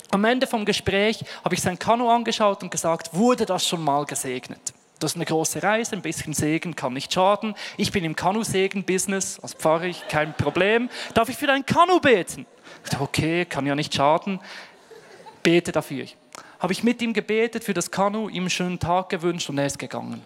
Am 0.09 0.23
Ende 0.23 0.47
vom 0.47 0.63
Gespräch 0.63 1.23
habe 1.43 1.55
ich 1.55 1.61
sein 1.61 1.77
Kanu 1.77 2.09
angeschaut 2.09 2.63
und 2.63 2.71
gesagt, 2.71 3.13
wurde 3.13 3.45
das 3.45 3.67
schon 3.67 3.83
mal 3.83 4.05
gesegnet? 4.05 4.73
Das 4.99 5.11
ist 5.11 5.15
eine 5.15 5.25
große 5.25 5.61
Reise, 5.61 5.95
ein 5.95 6.01
bisschen 6.01 6.33
Segen 6.33 6.75
kann 6.75 6.93
nicht 6.93 7.13
schaden. 7.13 7.53
Ich 7.75 7.91
bin 7.91 8.03
im 8.03 8.15
Kanu-Segen-Business, 8.15 9.39
als 9.41 9.53
Pfarrer 9.53 9.91
kein 10.09 10.33
Problem. 10.35 10.89
Darf 11.13 11.29
ich 11.29 11.37
für 11.37 11.45
dein 11.45 11.65
Kanu 11.65 11.99
beten? 11.99 12.47
Ich 12.83 12.89
dachte, 12.89 13.03
okay, 13.03 13.45
kann 13.45 13.65
ja 13.67 13.75
nicht 13.75 13.93
schaden. 13.93 14.39
Bete 15.43 15.71
dafür 15.71 16.05
habe 16.59 16.73
ich 16.73 16.83
mit 16.83 17.01
ihm 17.01 17.13
gebetet 17.13 17.63
für 17.63 17.73
das 17.73 17.91
Kanu, 17.91 18.29
ihm 18.29 18.43
einen 18.43 18.49
schönen 18.49 18.79
Tag 18.79 19.09
gewünscht 19.09 19.49
und 19.49 19.57
er 19.57 19.65
ist 19.65 19.79
gegangen. 19.79 20.21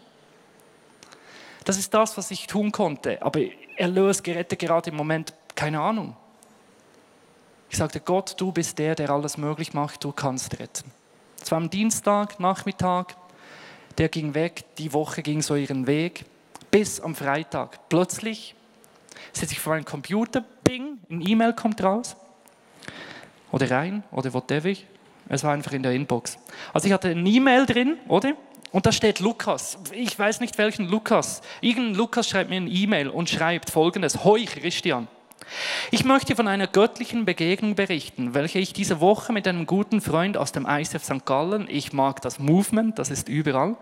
Das 1.63 1.77
ist 1.77 1.93
das, 1.93 2.17
was 2.17 2.31
ich 2.31 2.47
tun 2.47 2.71
konnte. 2.71 3.21
Aber 3.21 3.41
erlöst, 3.77 4.23
gerettet 4.23 4.59
gerade 4.59 4.89
im 4.89 4.95
Moment, 4.95 5.33
keine 5.55 5.79
Ahnung. 5.79 6.15
Ich 7.69 7.77
sagte, 7.77 7.99
Gott, 7.99 8.35
du 8.37 8.51
bist 8.51 8.79
der, 8.79 8.95
der 8.95 9.09
alles 9.09 9.37
möglich 9.37 9.73
macht, 9.73 10.03
du 10.03 10.11
kannst 10.11 10.59
retten. 10.59 10.91
Es 11.41 11.51
war 11.51 11.57
am 11.57 11.69
Dienstag, 11.69 12.39
Nachmittag, 12.39 13.15
der 13.97 14.09
ging 14.09 14.33
weg, 14.33 14.63
die 14.77 14.93
Woche 14.93 15.21
ging 15.21 15.41
so 15.41 15.55
ihren 15.55 15.87
Weg, 15.87 16.25
bis 16.69 16.99
am 16.99 17.15
Freitag. 17.15 17.89
Plötzlich 17.89 18.55
sitze 19.33 19.53
ich 19.53 19.59
vor 19.59 19.73
einem 19.73 19.85
Computer, 19.85 20.43
bing, 20.63 20.99
ein 21.09 21.25
E-Mail 21.25 21.53
kommt 21.53 21.81
raus. 21.83 22.15
Oder 23.51 23.69
rein, 23.71 24.03
oder 24.11 24.33
whatever. 24.33 24.73
Es 25.33 25.45
war 25.45 25.53
einfach 25.53 25.71
in 25.71 25.81
der 25.81 25.93
Inbox. 25.93 26.37
Also 26.73 26.87
ich 26.87 26.93
hatte 26.93 27.07
eine 27.07 27.29
E-Mail 27.29 27.65
drin, 27.65 27.97
oder? 28.09 28.33
Und 28.73 28.85
da 28.85 28.91
steht 28.91 29.21
Lukas. 29.21 29.77
Ich 29.93 30.19
weiß 30.19 30.41
nicht 30.41 30.57
welchen 30.57 30.89
Lukas. 30.89 31.41
Irgendein 31.61 31.95
Lukas 31.95 32.27
schreibt 32.27 32.49
mir 32.49 32.57
eine 32.57 32.69
E-Mail 32.69 33.07
und 33.07 33.29
schreibt 33.29 33.69
folgendes. 33.69 34.25
Hoi 34.25 34.43
Christian. 34.43 35.07
Ich 35.91 36.05
möchte 36.05 36.35
von 36.35 36.47
einer 36.47 36.67
göttlichen 36.67 37.25
Begegnung 37.25 37.75
berichten, 37.75 38.33
welche 38.33 38.59
ich 38.59 38.73
diese 38.73 39.01
Woche 39.01 39.33
mit 39.33 39.47
einem 39.47 39.65
guten 39.65 39.99
Freund 39.99 40.37
aus 40.37 40.51
dem 40.51 40.65
ISF 40.65 41.03
St. 41.03 41.25
Gallen, 41.25 41.67
ich 41.69 41.93
mag 41.93 42.21
das 42.21 42.39
Movement, 42.39 42.97
das 42.97 43.09
ist 43.09 43.27
überall, 43.27 43.75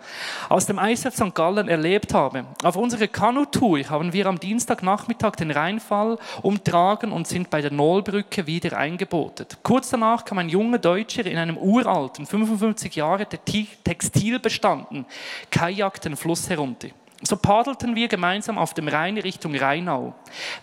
aus 0.49 0.65
dem 0.65 0.79
ISF 0.79 1.13
St. 1.13 1.35
Gallen 1.35 1.67
erlebt 1.67 2.13
habe. 2.13 2.45
Auf 2.63 2.75
unserer 2.75 3.07
Kanutour 3.07 3.79
haben 3.89 4.13
wir 4.13 4.25
am 4.25 4.39
Dienstagnachmittag 4.39 5.35
den 5.35 5.51
Rheinfall 5.51 6.17
umtragen 6.41 7.11
und 7.11 7.27
sind 7.27 7.49
bei 7.49 7.61
der 7.61 7.71
Nollbrücke 7.71 8.47
wieder 8.47 8.77
eingebotet. 8.77 9.57
Kurz 9.63 9.89
danach 9.89 10.25
kam 10.25 10.39
ein 10.39 10.49
junger 10.49 10.79
Deutscher 10.79 11.25
in 11.25 11.37
einem 11.37 11.57
uralten, 11.57 12.25
55 12.25 12.95
Jahre 12.95 13.27
Textilbestanden, 13.27 15.05
Kajak 15.51 16.01
den 16.01 16.15
Fluss 16.15 16.49
herunter. 16.49 16.89
So 17.21 17.35
paddelten 17.35 17.95
wir 17.95 18.07
gemeinsam 18.07 18.57
auf 18.57 18.73
dem 18.73 18.87
Rhein 18.87 19.17
Richtung 19.17 19.53
Rheinau. 19.55 20.13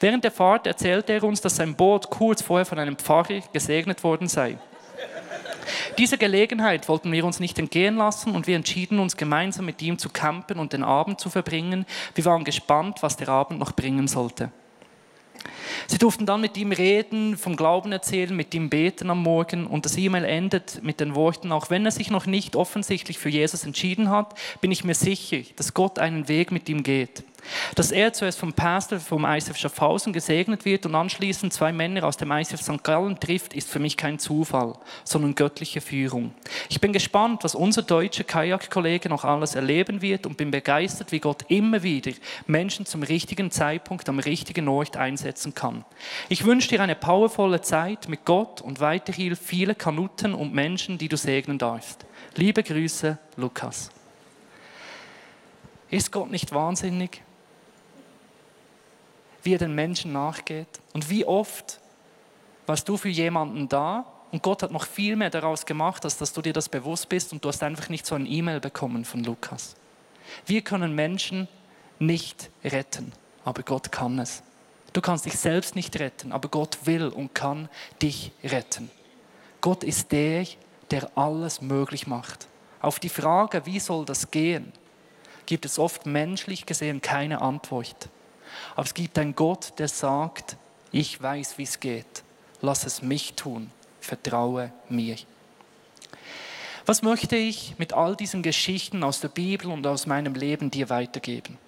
Während 0.01 0.25
der 0.25 0.31
Fahrt 0.31 0.66
erzählte 0.66 1.12
er 1.12 1.25
uns, 1.25 1.40
dass 1.40 1.57
sein 1.57 1.75
Boot 1.75 2.09
kurz 2.09 2.42
vorher 2.42 2.64
von 2.64 2.79
einem 2.79 2.97
Pfarrer 2.97 3.40
gesegnet 3.53 4.03
worden 4.03 4.27
sei. 4.27 4.57
Diese 5.99 6.16
Gelegenheit 6.16 6.88
wollten 6.88 7.12
wir 7.12 7.25
uns 7.25 7.40
nicht 7.40 7.59
entgehen 7.59 7.97
lassen 7.97 8.35
und 8.35 8.47
wir 8.47 8.57
entschieden 8.57 8.99
uns 8.99 9.16
gemeinsam 9.16 9.66
mit 9.66 9.83
ihm 9.83 9.99
zu 9.99 10.09
campen 10.09 10.59
und 10.59 10.73
den 10.73 10.85
Abend 10.85 11.21
zu 11.21 11.29
verbringen. 11.29 11.87
Wir 12.14 12.25
waren 12.25 12.45
gespannt, 12.45 13.03
was 13.03 13.16
der 13.16 13.29
Abend 13.29 13.59
noch 13.59 13.73
bringen 13.73 14.09
sollte. 14.09 14.51
Sie 15.87 15.99
durften 15.99 16.27
dann 16.27 16.40
mit 16.40 16.57
ihm 16.57 16.72
reden, 16.72 17.37
vom 17.37 17.57
Glauben 17.57 17.92
erzählen, 17.92 18.35
mit 18.35 18.55
ihm 18.55 18.70
beten 18.70 19.11
am 19.11 19.22
Morgen 19.22 19.66
und 19.66 19.85
das 19.85 19.96
E-Mail 19.96 20.25
endet 20.25 20.83
mit 20.83 21.01
den 21.01 21.14
Worten, 21.14 21.53
auch 21.53 21.70
wenn 21.70 21.85
er 21.85 21.92
sich 21.92 22.11
noch 22.11 22.27
nicht 22.27 22.57
offensichtlich 22.57 23.18
für 23.18 23.29
Jesus 23.29 23.64
entschieden 23.64 24.11
hat, 24.11 24.38
bin 24.61 24.70
ich 24.70 24.85
mir 24.85 24.94
sicher, 24.94 25.38
dass 25.57 25.75
Gott 25.75 25.99
einen 25.99 26.29
Weg 26.29 26.53
mit 26.53 26.68
ihm 26.68 26.83
geht. 26.83 27.25
Dass 27.75 27.91
er 27.91 28.13
zuerst 28.13 28.39
vom 28.39 28.53
Pastor 28.53 29.01
vom 29.01 29.25
ICF 29.25 29.57
Schaffhausen 29.57 30.13
gesegnet 30.13 30.65
wird 30.65 30.87
und 30.87 30.95
anschließend 30.95 31.53
zwei 31.53 31.73
Männer 31.73 32.05
aus 32.05 32.17
dem 32.17 32.31
ICF 32.31 32.61
St. 32.61 32.83
Gallen 32.83 33.19
trifft, 33.19 33.55
ist 33.55 33.69
für 33.69 33.79
mich 33.79 33.97
kein 33.97 34.19
Zufall, 34.19 34.75
sondern 35.05 35.35
göttliche 35.35 35.81
Führung. 35.81 36.35
Ich 36.69 36.81
bin 36.81 36.93
gespannt, 36.93 37.45
was 37.45 37.55
unser 37.55 37.83
deutscher 37.83 38.25
Kajak-Kollege 38.25 39.09
noch 39.09 39.25
alles 39.25 39.55
erleben 39.55 40.03
wird 40.03 40.27
und 40.27 40.37
bin 40.37 40.51
begeistert, 40.51 41.13
wie 41.13 41.21
Gott 41.21 41.45
immer 41.49 41.83
wieder 41.83 42.13
Menschen 42.47 42.87
zum 42.87 43.03
richtigen 43.03 43.51
Zeitpunkt 43.51 44.09
am 44.09 44.19
richtigen 44.19 44.69
Ort 44.69 44.97
einsetzen 44.97 45.55
kann. 45.55 45.85
Ich 46.29 46.45
wünsche 46.45 46.69
dir 46.69 46.81
eine 46.81 46.95
powervolle 46.95 47.61
Zeit 47.61 48.09
mit 48.09 48.25
Gott 48.25 48.61
und 48.61 48.81
weiterhin 48.81 49.37
viele 49.37 49.75
Kanuten 49.75 50.35
und 50.35 50.55
Menschen, 50.55 50.99
die 50.99 51.09
du 51.09 51.17
segnen 51.17 51.59
darfst. 51.59 52.07
Liebe 52.35 52.63
Grüße, 52.63 53.19
Lukas. 53.37 53.91
Ist 55.91 56.11
Gott 56.11 56.31
nicht 56.31 56.53
wahnsinnig? 56.53 57.23
Wie 59.47 59.55
er 59.55 59.59
den 59.59 59.75
Menschen 59.75 60.13
nachgeht. 60.13 60.69
Und 60.93 61.09
wie 61.09 61.25
oft 61.25 61.81
warst 62.67 62.89
du 62.89 62.97
für 62.97 63.09
jemanden 63.09 63.69
da 63.69 64.05
und 64.33 64.43
Gott 64.43 64.63
hat 64.63 64.73
noch 64.73 64.85
viel 64.87 65.17
mehr 65.17 65.31
daraus 65.31 65.65
gemacht, 65.65 66.05
als 66.05 66.19
dass 66.19 66.33
du 66.33 66.43
dir 66.43 66.53
das 66.53 66.69
bewusst 66.69 67.09
bist 67.09 67.33
und 67.33 67.45
du 67.45 67.49
hast 67.49 67.63
einfach 67.63 67.89
nicht 67.89 68.05
so 68.05 68.17
ein 68.17 68.27
E-Mail 68.27 68.61
bekommen 68.61 69.05
von 69.05 69.23
Lukas. 69.25 69.77
Wir 70.45 70.63
können 70.63 70.95
Menschen 70.95 71.49
nicht 71.99 72.51
retten, 72.65 73.13
aber 73.45 73.63
Gott 73.63 73.93
kann 73.93 74.19
es. 74.19 74.43
Du 74.93 75.01
kannst 75.01 75.27
dich 75.27 75.39
selbst 75.39 75.77
nicht 75.77 75.99
retten, 76.01 76.33
aber 76.33 76.49
Gott 76.49 76.79
will 76.85 77.07
und 77.09 77.35
kann 77.35 77.69
dich 78.03 78.33
retten. 78.43 78.91
Gott 79.61 79.85
ist 79.85 80.11
der, 80.11 80.45
der 80.91 81.17
alles 81.17 81.63
möglich 81.63 82.07
macht. 82.07 82.49
Auf 82.81 82.99
die 82.99 83.09
Frage, 83.09 83.65
wie 83.65 83.79
soll 83.79 84.05
das 84.05 84.31
gehen, 84.31 84.73
gibt 85.47 85.65
es 85.65 85.79
oft 85.79 86.05
menschlich 86.05 86.67
gesehen 86.67 87.01
keine 87.01 87.41
Antwort. 87.41 88.09
Aber 88.75 88.85
es 88.85 88.95
gibt 88.95 89.19
einen 89.19 89.35
Gott, 89.35 89.73
der 89.79 89.88
sagt, 89.88 90.57
ich 90.92 91.21
weiß, 91.21 91.59
wie 91.59 91.64
es 91.64 91.81
geht. 91.81 92.23
Lass 92.61 92.85
es 92.85 93.03
mich 93.03 93.35
tun. 93.35 93.71
Vertraue 94.01 94.73
mir. 94.88 95.16
Was 96.87 97.03
möchte 97.03 97.37
ich 97.37 97.75
mit 97.79 97.92
all 97.92 98.14
diesen 98.14 98.42
Geschichten 98.42 99.03
aus 99.03 99.21
der 99.21 99.29
Bibel 99.29 99.71
und 99.71 99.87
aus 99.87 100.07
meinem 100.07 100.35
Leben 100.35 100.71
dir 100.71 100.88
weitergeben? 100.88 101.59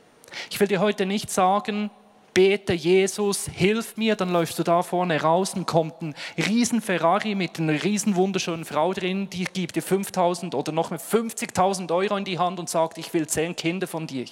Ich 0.50 0.60
will 0.60 0.68
dir 0.68 0.80
heute 0.80 1.06
nicht 1.06 1.30
sagen, 1.30 1.90
bete 2.34 2.72
Jesus, 2.72 3.48
hilf 3.52 3.96
mir, 3.96 4.14
dann 4.14 4.30
läufst 4.30 4.60
du 4.60 4.62
da 4.62 4.82
vorne 4.82 5.20
raus 5.20 5.54
und 5.54 5.66
kommt 5.66 6.00
ein 6.02 6.14
riesen 6.36 6.80
Ferrari 6.80 7.34
mit 7.34 7.58
einer 7.58 7.82
riesen 7.82 8.14
wunderschönen 8.14 8.64
Frau 8.64 8.92
drin, 8.92 9.28
die 9.28 9.42
gibt 9.44 9.74
dir 9.74 9.82
5000 9.82 10.54
oder 10.54 10.70
noch 10.70 10.90
mehr 10.90 11.00
50.000 11.00 11.92
Euro 11.92 12.16
in 12.16 12.24
die 12.24 12.38
Hand 12.38 12.60
und 12.60 12.70
sagt, 12.70 12.96
ich 12.96 13.12
will 13.12 13.26
zehn 13.26 13.56
Kinder 13.56 13.88
von 13.88 14.06
dir. 14.06 14.26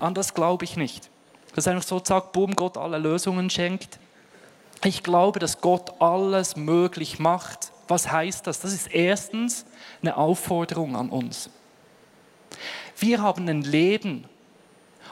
An 0.00 0.14
das 0.14 0.34
glaube 0.34 0.64
ich 0.64 0.76
nicht. 0.76 1.10
Dass 1.54 1.68
einfach 1.68 1.84
so 1.84 2.00
zack, 2.00 2.32
boom, 2.32 2.56
Gott 2.56 2.76
alle 2.76 2.98
Lösungen 2.98 3.48
schenkt. 3.50 3.98
Ich 4.82 5.02
glaube, 5.02 5.38
dass 5.38 5.60
Gott 5.60 6.00
alles 6.00 6.56
möglich 6.56 7.18
macht. 7.18 7.72
Was 7.88 8.10
heißt 8.10 8.46
das? 8.46 8.60
Das 8.60 8.72
ist 8.72 8.88
erstens 8.88 9.64
eine 10.02 10.16
Aufforderung 10.16 10.96
an 10.96 11.10
uns. 11.10 11.50
Wir 12.98 13.22
haben 13.22 13.48
ein 13.48 13.62
Leben 13.62 14.24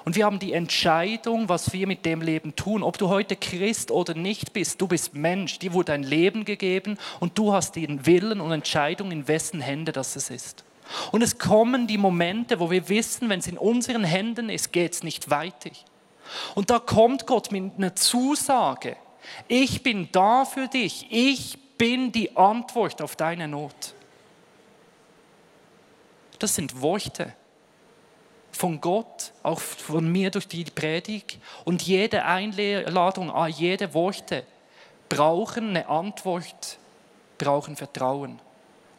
und 0.05 0.17
wir 0.17 0.25
haben 0.25 0.39
die 0.39 0.53
Entscheidung, 0.53 1.49
was 1.49 1.73
wir 1.73 1.87
mit 1.87 2.05
dem 2.05 2.23
Leben 2.23 2.57
tun. 2.57 2.83
Ob 2.83 2.99
du 2.99 3.09
heute 3.09 3.37
Christ 3.37 3.91
oder 3.91 4.15
nicht 4.15 4.53
bist, 4.53 4.81
du 4.81 4.89
bist 4.89 5.15
Mensch, 5.15 5.59
dir 5.59 5.73
wurde 5.73 5.93
ein 5.93 6.03
Leben 6.03 6.45
gegeben 6.45 6.99
und 7.21 7.39
du 7.39 7.53
hast 7.53 7.77
den 7.77 8.05
Willen 8.07 8.41
und 8.41 8.53
Entscheidung, 8.53 9.13
in 9.13 9.29
wessen 9.29 9.61
Hände 9.61 9.93
das 9.93 10.17
es 10.17 10.31
ist. 10.31 10.65
Und 11.11 11.23
es 11.23 11.39
kommen 11.39 11.87
die 11.87 11.99
Momente, 11.99 12.61
wo 12.61 12.71
wir 12.71 12.89
wissen, 12.89 13.29
wenn 13.29 13.41
es 13.41 13.47
in 13.47 13.59
unseren 13.59 14.05
Händen 14.05 14.51
ist, 14.51 14.73
geht 14.73 14.93
es 14.93 15.03
nicht 15.03 15.31
weiter. 15.31 15.71
Und 16.55 16.71
da 16.71 16.79
kommt 16.79 17.27
Gott 17.27 17.51
mit 17.53 17.73
einer 17.77 17.95
Zusage. 17.95 18.97
Ich 19.49 19.83
bin 19.83 20.09
da 20.13 20.45
für 20.45 20.69
dich. 20.69 21.07
Ich 21.11 21.59
bin 21.79 22.13
die 22.13 22.37
Antwort 22.37 23.03
auf 23.03 23.17
deine 23.17 23.49
Not. 23.49 23.95
Das 26.39 26.55
sind 26.55 26.81
Worte 26.81 27.33
von 28.51 28.81
Gott, 28.81 29.33
auch 29.43 29.61
von 29.61 30.11
mir 30.11 30.31
durch 30.31 30.47
die 30.47 30.65
Predigt. 30.65 31.39
Und 31.65 31.83
jede 31.83 32.25
Einladung, 32.25 33.33
jede 33.49 33.95
Worte 33.95 34.45
brauchen 35.09 35.71
eine 35.71 35.89
Antwort, 35.89 36.79
brauchen 37.39 37.77
Vertrauen. 37.77 38.41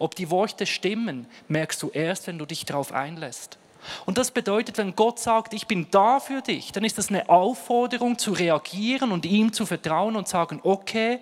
Ob 0.03 0.15
die 0.15 0.29
Worte 0.29 0.65
stimmen, 0.65 1.27
merkst 1.47 1.81
du 1.81 1.89
erst, 1.89 2.27
wenn 2.27 2.37
du 2.37 2.45
dich 2.45 2.65
darauf 2.65 2.91
einlässt. 2.91 3.57
Und 4.05 4.17
das 4.17 4.31
bedeutet, 4.31 4.77
wenn 4.77 4.97
Gott 4.97 5.17
sagt, 5.17 5.53
ich 5.53 5.65
bin 5.65 5.87
da 5.91 6.19
für 6.19 6.41
dich, 6.41 6.73
dann 6.73 6.83
ist 6.83 6.97
das 6.97 7.07
eine 7.07 7.29
Aufforderung 7.29 8.17
zu 8.17 8.33
reagieren 8.33 9.13
und 9.13 9.25
ihm 9.25 9.53
zu 9.53 9.65
vertrauen 9.65 10.17
und 10.17 10.27
sagen, 10.27 10.59
okay, 10.63 11.19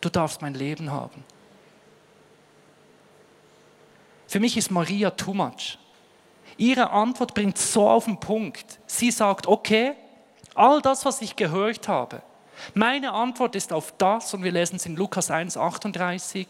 du 0.00 0.08
darfst 0.08 0.40
mein 0.40 0.54
Leben 0.54 0.92
haben. 0.92 1.24
Für 4.28 4.38
mich 4.38 4.56
ist 4.56 4.70
Maria 4.70 5.10
too 5.10 5.34
much. 5.34 5.76
Ihre 6.58 6.90
Antwort 6.90 7.34
bringt 7.34 7.58
so 7.58 7.90
auf 7.90 8.04
den 8.04 8.20
Punkt. 8.20 8.78
Sie 8.86 9.10
sagt, 9.10 9.48
okay, 9.48 9.94
all 10.54 10.80
das, 10.80 11.04
was 11.04 11.22
ich 11.22 11.34
gehört 11.34 11.88
habe, 11.88 12.22
meine 12.72 13.10
Antwort 13.10 13.56
ist 13.56 13.72
auf 13.72 13.92
das, 13.98 14.32
und 14.32 14.44
wir 14.44 14.52
lesen 14.52 14.76
es 14.76 14.86
in 14.86 14.94
Lukas 14.94 15.28
1, 15.32 15.56
38, 15.56 16.46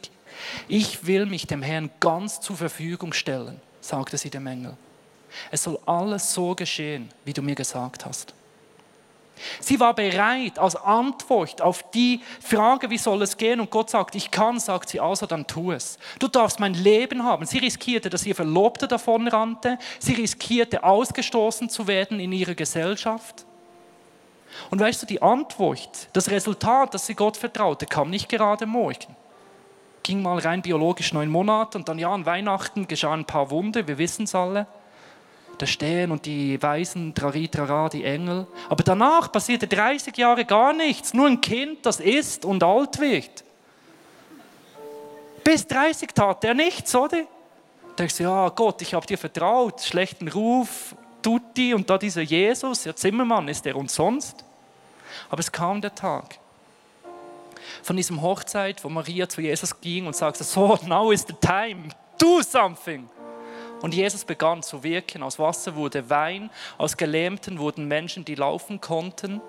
ich 0.69 1.07
will 1.07 1.27
mich 1.27 1.47
dem 1.47 1.63
Herrn 1.63 1.91
ganz 2.01 2.41
zur 2.41 2.57
Verfügung 2.57 3.13
stellen, 3.13 3.61
sagte 3.81 4.19
sie 4.19 4.31
dem 4.31 4.47
Engel. 4.47 4.77
Es 5.51 5.63
soll 5.63 5.79
alles 5.87 6.33
so 6.33 6.55
geschehen, 6.55 7.11
wie 7.25 7.33
du 7.33 7.43
mir 7.43 7.55
gesagt 7.55 8.07
hast. 8.07 8.35
Sie 9.61 9.79
war 9.79 9.95
bereit 9.95 10.59
als 10.59 10.77
Antwort 10.77 11.61
auf 11.61 11.91
die 11.91 12.23
Frage, 12.41 12.89
wie 12.89 12.99
soll 12.99 13.21
es 13.23 13.37
gehen? 13.37 13.61
Und 13.61 13.71
Gott 13.71 13.91
sagt, 13.91 14.15
ich 14.15 14.31
kann, 14.31 14.59
sagt 14.59 14.89
sie, 14.89 15.01
also 15.01 15.27
dann 15.27 15.47
tu 15.47 15.73
es. 15.73 15.99
Du 16.19 16.27
darfst 16.27 16.59
mein 16.59 16.73
Leben 16.73 17.23
haben. 17.23 17.45
Sie 17.45 17.59
riskierte, 17.59 18.09
dass 18.09 18.25
ihr 18.25 18.35
Verlobter 18.35 18.87
davonrannte. 18.87 19.79
Sie 19.99 20.15
riskierte, 20.15 20.83
ausgestoßen 20.83 21.69
zu 21.69 21.87
werden 21.87 22.19
in 22.19 22.33
ihrer 22.33 22.55
Gesellschaft. 22.55 23.45
Und 24.71 24.81
weißt 24.81 25.03
du, 25.03 25.07
die 25.07 25.21
Antwort, 25.21 26.09
das 26.15 26.31
Resultat, 26.31 26.95
dass 26.95 27.07
sie 27.07 27.15
Gott 27.15 27.37
vertraute, 27.37 27.85
kam 27.85 28.09
nicht 28.09 28.31
gerade 28.31 28.65
morgen. 28.65 29.15
Ging 30.07 30.23
mal 30.23 30.39
rein 30.39 30.63
biologisch 30.63 31.13
neun 31.13 31.29
Monate 31.29 31.77
und 31.77 31.89
dann 31.89 31.99
ja, 31.99 32.13
an 32.13 32.27
Weihnachten 32.27 32.87
geschahen 32.87 33.23
ein 33.23 33.25
paar 33.25 33.51
Wunder, 33.51 33.89
wir 33.89 33.99
wissen 33.99 34.23
es 34.23 34.37
alle 34.37 34.69
da 35.59 35.67
stehen 35.67 36.13
und 36.13 36.27
die 36.27 36.63
Weisen, 36.63 37.13
trari, 37.13 37.49
trara, 37.49 37.89
die 37.89 38.05
Engel. 38.05 38.47
Aber 38.69 38.85
danach 38.85 39.33
passierte 39.33 39.67
30 39.67 40.17
Jahre 40.17 40.45
gar 40.45 40.73
nichts, 40.73 41.15
nur 41.15 41.27
ein 41.27 41.41
Kind, 41.41 41.85
das 41.87 41.99
isst 41.99 42.45
und 42.45 42.63
alt 42.63 43.01
wird. 43.01 43.43
Bis 45.43 45.67
30 45.67 46.11
tat 46.15 46.45
er 46.45 46.55
nichts, 46.55 46.95
oder? 46.95 47.23
Da 47.23 47.95
denkst 47.99 48.19
du, 48.19 48.25
ja 48.25 48.49
Gott, 48.51 48.83
ich 48.83 48.95
habe 48.95 49.07
dir 49.07 49.19
vertraut, 49.19 49.81
schlechten 49.81 50.29
Ruf, 50.29 50.95
Tutti 51.23 51.75
und 51.75 51.89
da 51.89 51.99
dieser 51.99 52.23
Jesus, 52.23 52.85
ja 52.85 52.95
Zimmermann, 52.95 53.49
ist 53.49 53.67
er 53.67 53.75
und 53.75 53.91
sonst? 53.91 54.45
Aber 55.31 55.41
es 55.41 55.51
kam 55.51 55.81
der 55.81 55.95
Tag 55.95 56.39
von 57.83 57.97
diesem 57.97 58.23
Hochzeit, 58.23 58.83
wo 58.85 58.89
Maria 58.89 59.29
zu 59.29 59.41
Jesus 59.41 59.81
ging 59.81 60.07
und 60.07 60.17
sagte, 60.17 60.45
so, 60.45 60.79
now 60.87 61.11
is 61.11 61.25
the 61.27 61.35
time, 61.41 61.89
do 62.19 62.43
something. 62.43 63.09
Und 63.83 63.95
Jesus 63.95 64.25
begann 64.25 64.63
zu 64.63 64.83
wirken. 64.83 65.23
Aus 65.23 65.39
Wasser 65.39 65.75
wurde 65.75 66.09
Wein, 66.09 66.51
aus 66.79 66.97
Gelähmten 66.97 67.59
wurden 67.59 67.87
Menschen, 67.87 68.25
die 68.25 68.35
laufen 68.35 68.81
konnten. 68.81 69.41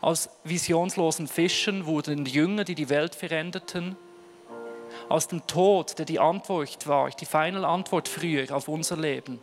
Aus 0.00 0.28
visionslosen 0.44 1.28
Fischen 1.28 1.86
wurden 1.86 2.26
Jünger, 2.26 2.64
die 2.64 2.74
die 2.74 2.88
Welt 2.88 3.14
veränderten. 3.14 3.96
Aus 5.08 5.28
dem 5.28 5.46
Tod, 5.46 5.98
der 5.98 6.06
die 6.06 6.18
Antwort 6.18 6.86
war, 6.86 7.10
die 7.10 7.26
final 7.26 7.64
Antwort 7.64 8.08
früher 8.08 8.54
auf 8.54 8.68
unser 8.68 8.96
Leben, 8.96 9.38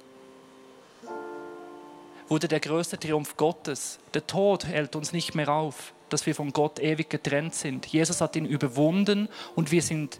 wurde 2.27 2.47
der 2.47 2.59
größte 2.59 2.99
Triumph 2.99 3.35
Gottes. 3.37 3.99
Der 4.13 4.25
Tod 4.27 4.65
hält 4.65 4.95
uns 4.95 5.13
nicht 5.13 5.33
mehr 5.33 5.49
auf, 5.49 5.93
dass 6.13 6.25
wir 6.25 6.35
von 6.35 6.51
Gott 6.51 6.79
ewig 6.79 7.09
getrennt 7.09 7.55
sind. 7.55 7.85
Jesus 7.85 8.21
hat 8.21 8.35
ihn 8.35 8.45
überwunden 8.45 9.29
und 9.55 9.71
wir 9.71 9.81
sind 9.81 10.19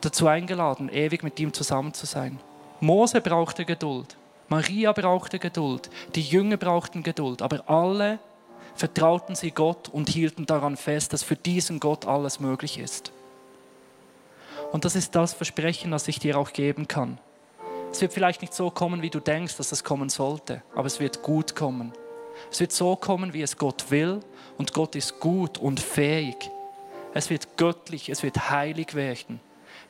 dazu 0.00 0.26
eingeladen, 0.26 0.88
ewig 0.88 1.22
mit 1.22 1.38
ihm 1.40 1.52
zusammen 1.52 1.94
zu 1.94 2.06
sein. 2.06 2.38
Mose 2.80 3.20
brauchte 3.20 3.64
Geduld, 3.64 4.16
Maria 4.48 4.92
brauchte 4.92 5.38
Geduld, 5.38 5.90
die 6.14 6.22
Jünger 6.22 6.56
brauchten 6.56 7.02
Geduld, 7.02 7.40
aber 7.42 7.68
alle 7.68 8.18
vertrauten 8.74 9.34
sie 9.34 9.52
Gott 9.52 9.88
und 9.88 10.08
hielten 10.08 10.46
daran 10.46 10.76
fest, 10.76 11.12
dass 11.12 11.22
für 11.22 11.36
diesen 11.36 11.80
Gott 11.80 12.06
alles 12.06 12.40
möglich 12.40 12.78
ist. 12.78 13.12
Und 14.72 14.84
das 14.84 14.96
ist 14.96 15.14
das 15.14 15.32
Versprechen, 15.32 15.92
das 15.92 16.08
ich 16.08 16.18
dir 16.18 16.36
auch 16.36 16.52
geben 16.52 16.88
kann. 16.88 17.18
Es 17.92 18.00
wird 18.00 18.12
vielleicht 18.12 18.40
nicht 18.42 18.52
so 18.52 18.70
kommen, 18.70 19.02
wie 19.02 19.10
du 19.10 19.20
denkst, 19.20 19.56
dass 19.56 19.70
es 19.70 19.84
kommen 19.84 20.08
sollte, 20.08 20.62
aber 20.74 20.86
es 20.86 20.98
wird 20.98 21.22
gut 21.22 21.54
kommen. 21.54 21.92
Es 22.50 22.60
wird 22.60 22.72
so 22.72 22.96
kommen, 22.96 23.32
wie 23.32 23.42
es 23.42 23.56
Gott 23.56 23.90
will 23.90 24.20
und 24.58 24.72
Gott 24.72 24.94
ist 24.96 25.20
gut 25.20 25.58
und 25.58 25.80
fähig. 25.80 26.50
Es 27.12 27.30
wird 27.30 27.56
göttlich, 27.56 28.08
es 28.08 28.22
wird 28.22 28.50
heilig 28.50 28.94
werden. 28.94 29.40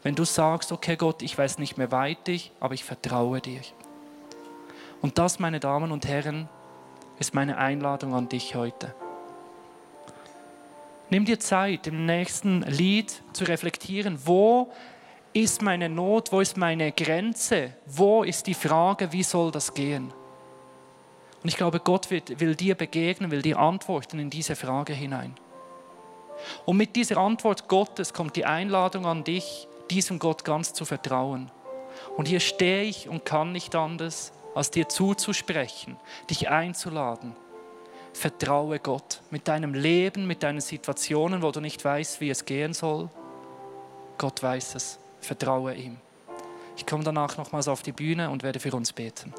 Wenn 0.02 0.14
du 0.14 0.24
sagst, 0.24 0.72
okay 0.72 0.96
Gott, 0.96 1.22
ich 1.22 1.36
weiß 1.36 1.58
nicht 1.58 1.78
mehr 1.78 1.90
weiter, 1.90 2.34
aber 2.60 2.74
ich 2.74 2.84
vertraue 2.84 3.40
dir. 3.40 3.60
Und 5.00 5.18
das, 5.18 5.38
meine 5.38 5.60
Damen 5.60 5.92
und 5.92 6.06
Herren, 6.06 6.48
ist 7.18 7.34
meine 7.34 7.58
Einladung 7.58 8.14
an 8.14 8.28
dich 8.28 8.54
heute. 8.54 8.94
Nimm 11.10 11.24
dir 11.24 11.38
Zeit, 11.38 11.86
im 11.86 12.06
nächsten 12.06 12.62
Lied 12.62 13.22
zu 13.32 13.44
reflektieren, 13.44 14.18
wo 14.24 14.72
ist 15.32 15.62
meine 15.62 15.88
Not, 15.88 16.32
wo 16.32 16.40
ist 16.40 16.56
meine 16.56 16.92
Grenze, 16.92 17.72
wo 17.86 18.22
ist 18.22 18.46
die 18.46 18.54
Frage, 18.54 19.12
wie 19.12 19.22
soll 19.22 19.50
das 19.50 19.74
gehen? 19.74 20.12
Und 21.44 21.50
ich 21.50 21.58
glaube, 21.58 21.78
Gott 21.78 22.10
wird, 22.10 22.40
will 22.40 22.54
dir 22.54 22.74
begegnen, 22.74 23.30
will 23.30 23.42
dir 23.42 23.58
antworten 23.58 24.18
in 24.18 24.30
diese 24.30 24.56
Frage 24.56 24.94
hinein. 24.94 25.34
Und 26.64 26.78
mit 26.78 26.96
dieser 26.96 27.18
Antwort 27.18 27.68
Gottes 27.68 28.14
kommt 28.14 28.36
die 28.36 28.46
Einladung 28.46 29.04
an 29.04 29.24
dich, 29.24 29.68
diesem 29.90 30.18
Gott 30.18 30.46
ganz 30.46 30.72
zu 30.72 30.86
vertrauen. 30.86 31.50
Und 32.16 32.28
hier 32.28 32.40
stehe 32.40 32.84
ich 32.84 33.10
und 33.10 33.26
kann 33.26 33.52
nicht 33.52 33.74
anders, 33.74 34.32
als 34.54 34.70
dir 34.70 34.88
zuzusprechen, 34.88 35.98
dich 36.30 36.48
einzuladen. 36.48 37.36
Vertraue 38.14 38.78
Gott 38.78 39.20
mit 39.30 39.46
deinem 39.46 39.74
Leben, 39.74 40.26
mit 40.26 40.42
deinen 40.42 40.62
Situationen, 40.62 41.42
wo 41.42 41.50
du 41.50 41.60
nicht 41.60 41.84
weißt, 41.84 42.22
wie 42.22 42.30
es 42.30 42.46
gehen 42.46 42.72
soll. 42.72 43.10
Gott 44.16 44.42
weiß 44.42 44.76
es. 44.76 44.98
Vertraue 45.20 45.74
ihm. 45.74 45.98
Ich 46.78 46.86
komme 46.86 47.04
danach 47.04 47.36
nochmals 47.36 47.68
auf 47.68 47.82
die 47.82 47.92
Bühne 47.92 48.30
und 48.30 48.42
werde 48.42 48.60
für 48.60 48.74
uns 48.74 48.94
beten. 48.94 49.34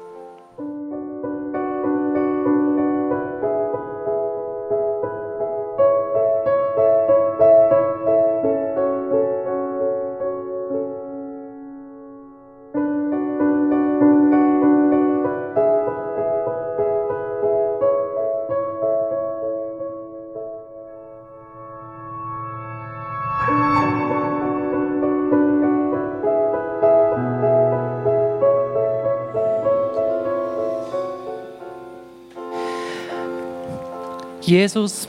Jesus, 34.46 35.08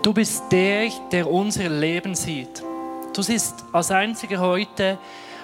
du 0.00 0.14
bist 0.14 0.44
der, 0.50 0.88
der 1.12 1.30
unser 1.30 1.68
Leben 1.68 2.14
sieht. 2.14 2.62
Du 3.14 3.20
siehst 3.20 3.62
als 3.70 3.90
einziger 3.90 4.40
heute, 4.40 4.96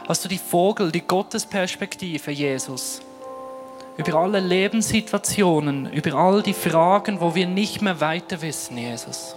hast 0.09 0.25
du 0.25 0.31
die 0.31 0.39
Vogel, 0.39 0.91
die 0.91 1.03
Gottesperspektive, 1.03 2.31
Jesus. 2.31 3.03
über 3.99 4.15
alle 4.15 4.41
Lebenssituationen, 4.41 5.93
über 5.93 6.15
all 6.15 6.43
die 6.43 6.55
Fragen, 6.55 7.21
wo 7.21 7.35
wir 7.35 7.47
nicht 7.47 7.83
mehr 7.83 8.01
weiter 8.01 8.41
wissen, 8.41 8.79
Jesus. 8.79 9.37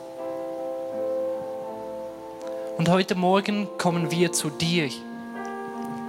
Und 2.77 2.89
heute 2.89 3.15
Morgen 3.15 3.67
kommen 3.77 4.09
wir 4.09 4.31
zu 4.31 4.49
dir 4.49 4.89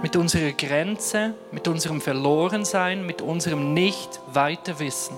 mit 0.01 0.15
unserer 0.15 0.51
Grenze, 0.51 1.33
mit 1.51 1.67
unserem 1.67 1.99
Verlorensein, 1.99 3.05
mit 3.05 3.21
unserem 3.21 3.73
Nicht-Weiterwissen. 3.73 5.17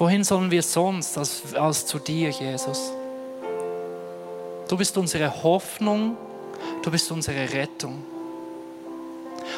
Wohin 0.00 0.24
sollen 0.24 0.50
wir 0.50 0.62
sonst 0.62 1.18
als, 1.18 1.54
als 1.54 1.84
zu 1.84 1.98
dir, 1.98 2.30
Jesus? 2.30 2.90
Du 4.66 4.78
bist 4.78 4.96
unsere 4.96 5.42
Hoffnung, 5.42 6.16
du 6.82 6.90
bist 6.90 7.12
unsere 7.12 7.52
Rettung. 7.52 8.02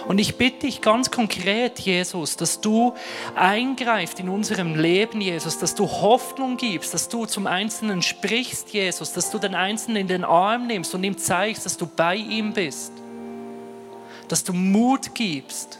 Und 0.08 0.18
ich 0.18 0.36
bitte 0.36 0.66
dich 0.66 0.80
ganz 0.80 1.12
konkret, 1.12 1.78
Jesus, 1.78 2.36
dass 2.36 2.60
du 2.60 2.92
eingreifst 3.36 4.18
in 4.18 4.28
unserem 4.28 4.74
Leben, 4.74 5.20
Jesus, 5.20 5.58
dass 5.58 5.76
du 5.76 5.86
Hoffnung 5.88 6.56
gibst, 6.56 6.92
dass 6.92 7.08
du 7.08 7.24
zum 7.24 7.46
Einzelnen 7.46 8.02
sprichst, 8.02 8.70
Jesus, 8.70 9.12
dass 9.12 9.30
du 9.30 9.38
den 9.38 9.54
Einzelnen 9.54 9.98
in 9.98 10.08
den 10.08 10.24
Arm 10.24 10.66
nimmst 10.66 10.92
und 10.92 11.04
ihm 11.04 11.16
zeigst, 11.16 11.66
dass 11.66 11.76
du 11.76 11.86
bei 11.86 12.16
ihm 12.16 12.52
bist, 12.52 12.90
dass 14.26 14.42
du 14.42 14.52
Mut 14.52 15.14
gibst, 15.14 15.78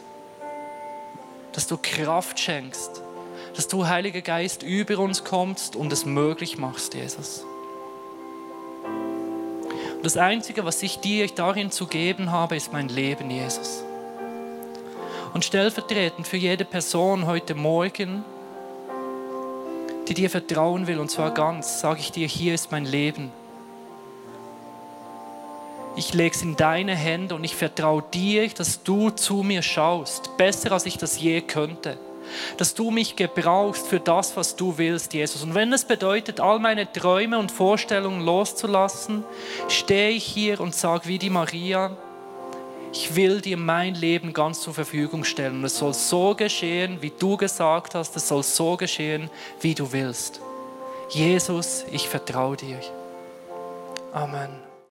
dass 1.51 1.67
du 1.67 1.77
Kraft 1.81 2.39
schenkst, 2.39 3.01
dass 3.55 3.67
du, 3.67 3.87
Heiliger 3.87 4.21
Geist, 4.21 4.63
über 4.63 4.97
uns 4.99 5.23
kommst 5.23 5.75
und 5.75 5.93
es 5.93 6.05
möglich 6.05 6.57
machst, 6.57 6.93
Jesus. 6.93 7.45
Und 8.83 10.05
das 10.05 10.17
Einzige, 10.17 10.65
was 10.65 10.81
ich 10.83 10.99
dir 10.99 11.27
darin 11.27 11.71
zu 11.71 11.87
geben 11.87 12.31
habe, 12.31 12.55
ist 12.55 12.73
mein 12.73 12.89
Leben, 12.89 13.29
Jesus. 13.29 13.83
Und 15.33 15.45
stellvertretend 15.45 16.27
für 16.27 16.37
jede 16.37 16.65
Person 16.65 17.25
heute 17.25 17.55
Morgen, 17.55 18.23
die 20.07 20.13
dir 20.13 20.29
vertrauen 20.29 20.87
will, 20.87 20.99
und 20.99 21.09
zwar 21.09 21.31
ganz, 21.31 21.79
sage 21.79 22.01
ich 22.01 22.11
dir, 22.11 22.27
hier 22.27 22.53
ist 22.53 22.71
mein 22.71 22.85
Leben. 22.85 23.31
Ich 25.95 26.13
lege 26.13 26.35
es 26.35 26.41
in 26.41 26.55
deine 26.55 26.95
Hände 26.95 27.35
und 27.35 27.43
ich 27.43 27.55
vertraue 27.55 28.03
dir, 28.13 28.49
dass 28.49 28.83
du 28.83 29.11
zu 29.11 29.43
mir 29.43 29.61
schaust, 29.61 30.35
besser 30.37 30.71
als 30.71 30.85
ich 30.85 30.97
das 30.97 31.19
je 31.19 31.41
könnte. 31.41 31.97
Dass 32.57 32.73
du 32.73 32.91
mich 32.91 33.15
gebrauchst 33.15 33.87
für 33.87 33.99
das, 33.99 34.35
was 34.37 34.55
du 34.55 34.77
willst, 34.77 35.13
Jesus. 35.13 35.43
Und 35.43 35.55
wenn 35.55 35.73
es 35.73 35.85
bedeutet, 35.85 36.39
all 36.39 36.59
meine 36.59 36.91
Träume 36.91 37.37
und 37.37 37.51
Vorstellungen 37.51 38.21
loszulassen, 38.21 39.23
stehe 39.67 40.11
ich 40.11 40.23
hier 40.23 40.59
und 40.59 40.75
sage 40.75 41.07
wie 41.07 41.19
die 41.19 41.29
Maria, 41.29 41.95
ich 42.93 43.15
will 43.15 43.41
dir 43.41 43.57
mein 43.57 43.95
Leben 43.95 44.33
ganz 44.33 44.61
zur 44.61 44.73
Verfügung 44.73 45.23
stellen. 45.23 45.57
Und 45.57 45.65
es 45.65 45.77
soll 45.77 45.95
so 45.95 46.35
geschehen, 46.35 46.97
wie 47.01 47.11
du 47.17 47.37
gesagt 47.37 47.95
hast. 47.95 48.15
Es 48.15 48.27
soll 48.27 48.43
so 48.43 48.77
geschehen, 48.77 49.31
wie 49.61 49.73
du 49.73 49.91
willst. 49.91 50.39
Jesus, 51.09 51.85
ich 51.91 52.07
vertraue 52.07 52.55
dir. 52.55 52.79
Amen. 54.13 54.62